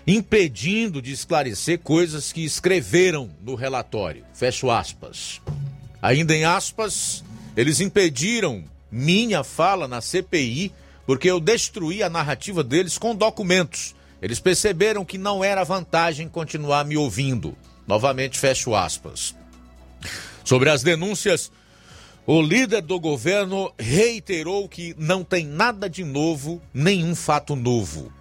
[0.06, 4.24] impedindo de esclarecer coisas que escreveram no relatório.
[4.34, 5.40] Fecho aspas.
[6.00, 7.22] Ainda em aspas,
[7.56, 10.72] eles impediram minha fala na CPI
[11.06, 16.84] porque eu destruí a narrativa deles com documentos eles perceberam que não era vantagem continuar
[16.84, 17.56] me ouvindo.
[17.86, 19.34] Novamente fecho aspas.
[20.44, 21.50] Sobre as denúncias,
[22.32, 28.12] o líder do governo reiterou que não tem nada de novo, nenhum fato novo.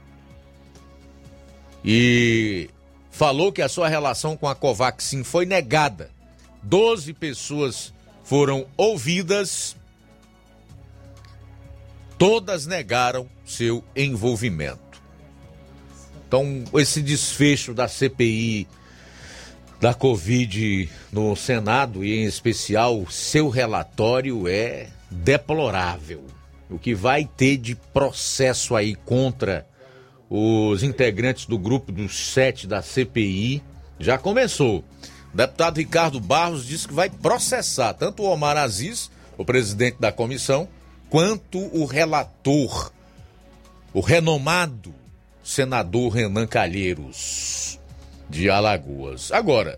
[1.86, 2.72] E
[3.12, 6.10] falou que a sua relação com a Covaxin foi negada.
[6.64, 9.76] Doze pessoas foram ouvidas,
[12.18, 15.04] todas negaram seu envolvimento.
[16.28, 18.68] Então, esse desfecho da CPI
[19.80, 26.26] da Covid no Senado e em especial seu relatório é deplorável.
[26.70, 29.66] O que vai ter de processo aí contra
[30.30, 33.64] os integrantes do grupo dos sete da CPI
[33.98, 34.84] já começou.
[35.34, 40.12] O deputado Ricardo Barros disse que vai processar tanto o Omar Aziz, o presidente da
[40.12, 40.68] comissão,
[41.10, 42.92] quanto o relator,
[43.94, 44.94] o renomado
[45.44, 47.79] senador Renan Calheiros,
[48.30, 49.32] de Alagoas.
[49.32, 49.78] Agora,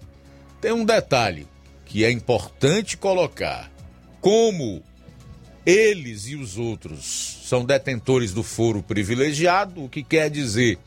[0.60, 1.48] tem um detalhe
[1.86, 3.72] que é importante colocar:
[4.19, 4.84] como
[5.65, 10.78] eles e os outros são detentores do foro privilegiado, o que quer dizer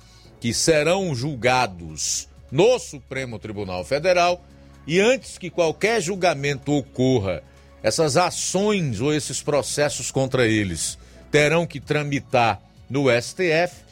[0.41, 4.45] que serão julgados no Supremo Tribunal Federal
[4.87, 7.43] e antes que qualquer julgamento ocorra,
[7.83, 10.99] essas ações ou esses processos contra eles
[11.31, 13.85] terão que tramitar no STF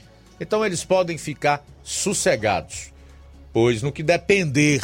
[0.43, 2.92] então eles podem ficar sossegados,
[3.53, 4.83] pois no que depender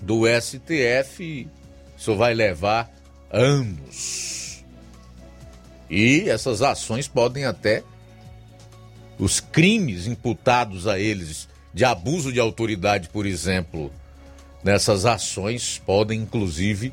[0.00, 1.48] do STF,
[1.96, 2.90] isso vai levar
[3.30, 4.64] anos.
[5.88, 7.82] E essas ações podem até
[9.18, 13.92] os crimes imputados a eles de abuso de autoridade, por exemplo,
[14.62, 16.92] nessas ações podem inclusive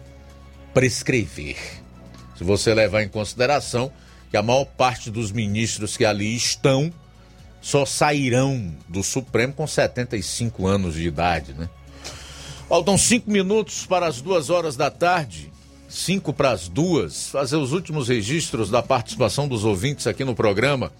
[0.73, 1.57] prescrever.
[2.35, 3.91] Se você levar em consideração
[4.29, 6.91] que a maior parte dos ministros que ali estão
[7.67, 11.67] só sairão do Supremo com 75 anos de idade, né?
[12.69, 15.51] Faltam cinco minutos para as duas horas da tarde,
[15.89, 20.93] cinco para as duas, fazer os últimos registros da participação dos ouvintes aqui no programa.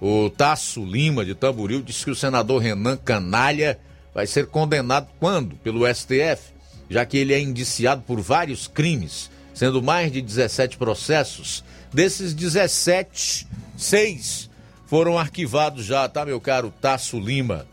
[0.00, 3.80] O Tasso Lima, de Tamboril, disse que o senador Renan Canalha
[4.14, 5.56] vai ser condenado quando?
[5.56, 6.52] Pelo STF,
[6.88, 11.64] já que ele é indiciado por vários crimes, sendo mais de 17 processos.
[11.92, 13.44] Desses 17,
[13.76, 14.51] seis
[14.92, 17.66] foram arquivados já, tá, meu caro Tasso Lima?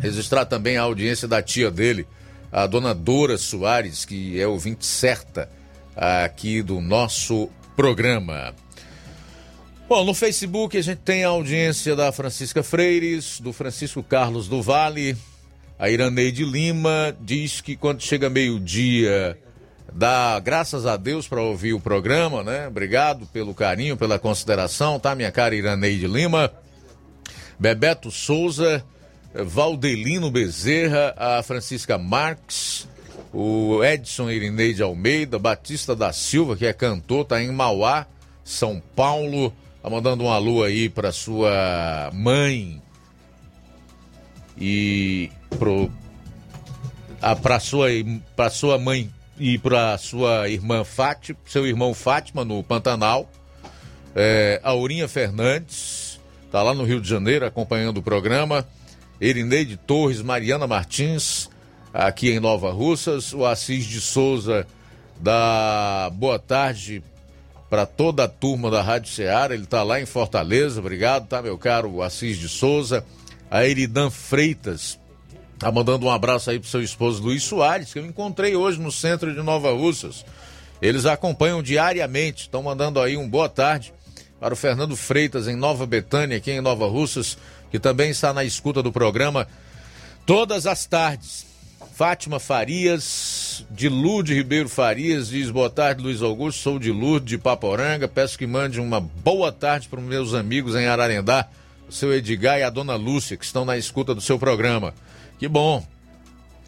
[0.00, 2.06] Registrar também a audiência da tia dele,
[2.52, 5.50] a dona Dora Soares, que é ouvinte certa
[5.96, 8.54] aqui do nosso programa.
[9.88, 14.62] Bom, no Facebook a gente tem a audiência da Francisca Freires, do Francisco Carlos do
[14.62, 15.16] Vale.
[15.76, 19.36] A Iraneide Lima diz que quando chega meio-dia
[19.92, 22.68] Dá graças a Deus para ouvir o programa, né?
[22.68, 26.52] Obrigado pelo carinho, pela consideração, tá, minha cara Iraneide Lima?
[27.58, 28.84] Bebeto Souza,
[29.34, 32.86] Valdelino Bezerra, a Francisca Marques,
[33.32, 38.06] o Edson Irineide Almeida, Batista da Silva, que é cantor, tá em Mauá,
[38.44, 39.52] São Paulo.
[39.82, 42.82] Tá mandando um alô aí para sua mãe
[44.58, 45.90] e pro
[47.20, 47.88] a para sua
[48.34, 53.30] para sua mãe e para sua irmã Fátima, seu irmão Fátima no Pantanal.
[54.14, 58.66] É, Aurinha Fernandes, está lá no Rio de Janeiro acompanhando o programa.
[59.20, 61.50] Erineide Torres, Mariana Martins,
[61.92, 63.32] aqui em Nova Russas.
[63.32, 64.66] O Assis de Souza,
[65.20, 67.02] da Boa Tarde
[67.68, 69.54] para toda a turma da Rádio Ceará.
[69.54, 70.80] Ele está lá em Fortaleza.
[70.80, 73.04] Obrigado, tá, meu caro Assis de Souza.
[73.50, 74.98] A Eridan Freitas,
[75.58, 78.92] Tá mandando um abraço aí pro seu esposo Luiz Soares, que eu encontrei hoje no
[78.92, 80.24] centro de Nova Russas.
[80.82, 83.92] Eles acompanham diariamente, estão mandando aí um boa tarde
[84.38, 87.38] para o Fernando Freitas em Nova Betânia, aqui em Nova Russas,
[87.70, 89.48] que também está na escuta do programa
[90.26, 91.46] todas as tardes.
[91.94, 97.38] Fátima Farias, de Lude Ribeiro Farias, diz boa tarde, Luiz Augusto, sou de Lourdes de
[97.38, 101.48] Paporanga, peço que mande uma boa tarde para os meus amigos em Ararendá,
[101.88, 104.92] o seu Edgar e a dona Lúcia, que estão na escuta do seu programa.
[105.38, 105.84] Que bom.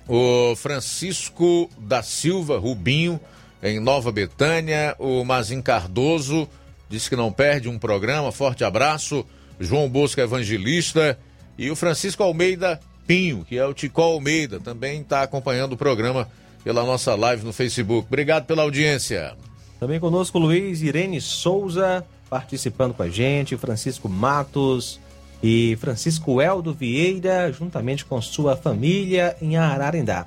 [0.08, 3.20] O Francisco da Silva Rubinho,
[3.62, 6.48] em Nova Betânia, o Mazin Cardoso,
[6.88, 9.24] disse que não perde um programa, forte abraço.
[9.60, 11.18] João Bosco Evangelista
[11.58, 16.28] e o Francisco Almeida Pinho, que é o Tico Almeida, também está acompanhando o programa
[16.62, 18.06] pela nossa live no Facebook.
[18.06, 19.34] Obrigado pela audiência.
[19.80, 25.00] Também conosco Luiz Irene Souza, participando com a gente, Francisco Matos
[25.42, 30.26] e Francisco Eldo Vieira, juntamente com sua família em Ararendá.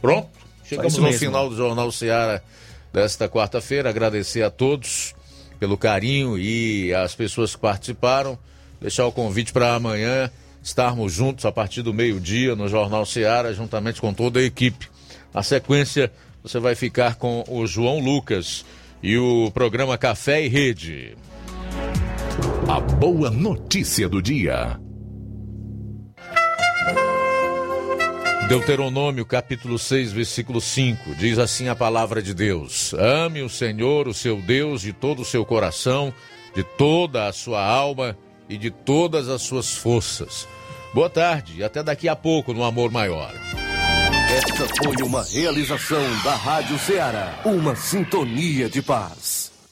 [0.00, 0.28] Pronto,
[0.64, 2.42] chegamos no final do Jornal Seara
[2.92, 3.90] desta quarta-feira.
[3.90, 5.14] Agradecer a todos
[5.58, 8.38] pelo carinho e as pessoas que participaram.
[8.80, 10.30] Deixar o convite para amanhã
[10.62, 14.88] estarmos juntos a partir do meio-dia no Jornal Seara, juntamente com toda a equipe.
[15.32, 16.10] Na sequência,
[16.42, 18.64] você vai ficar com o João Lucas
[19.02, 21.16] e o programa Café e Rede.
[22.68, 24.78] A boa notícia do dia.
[28.48, 34.14] Deuteronômio capítulo 6, versículo 5, diz assim a palavra de Deus: Ame o Senhor, o
[34.14, 36.12] seu Deus, de todo o seu coração,
[36.54, 38.16] de toda a sua alma
[38.48, 40.46] e de todas as suas forças.
[40.92, 43.32] Boa tarde e até daqui a pouco no Amor Maior.
[44.30, 49.39] Esta foi uma realização da Rádio Ceará, uma sintonia de paz.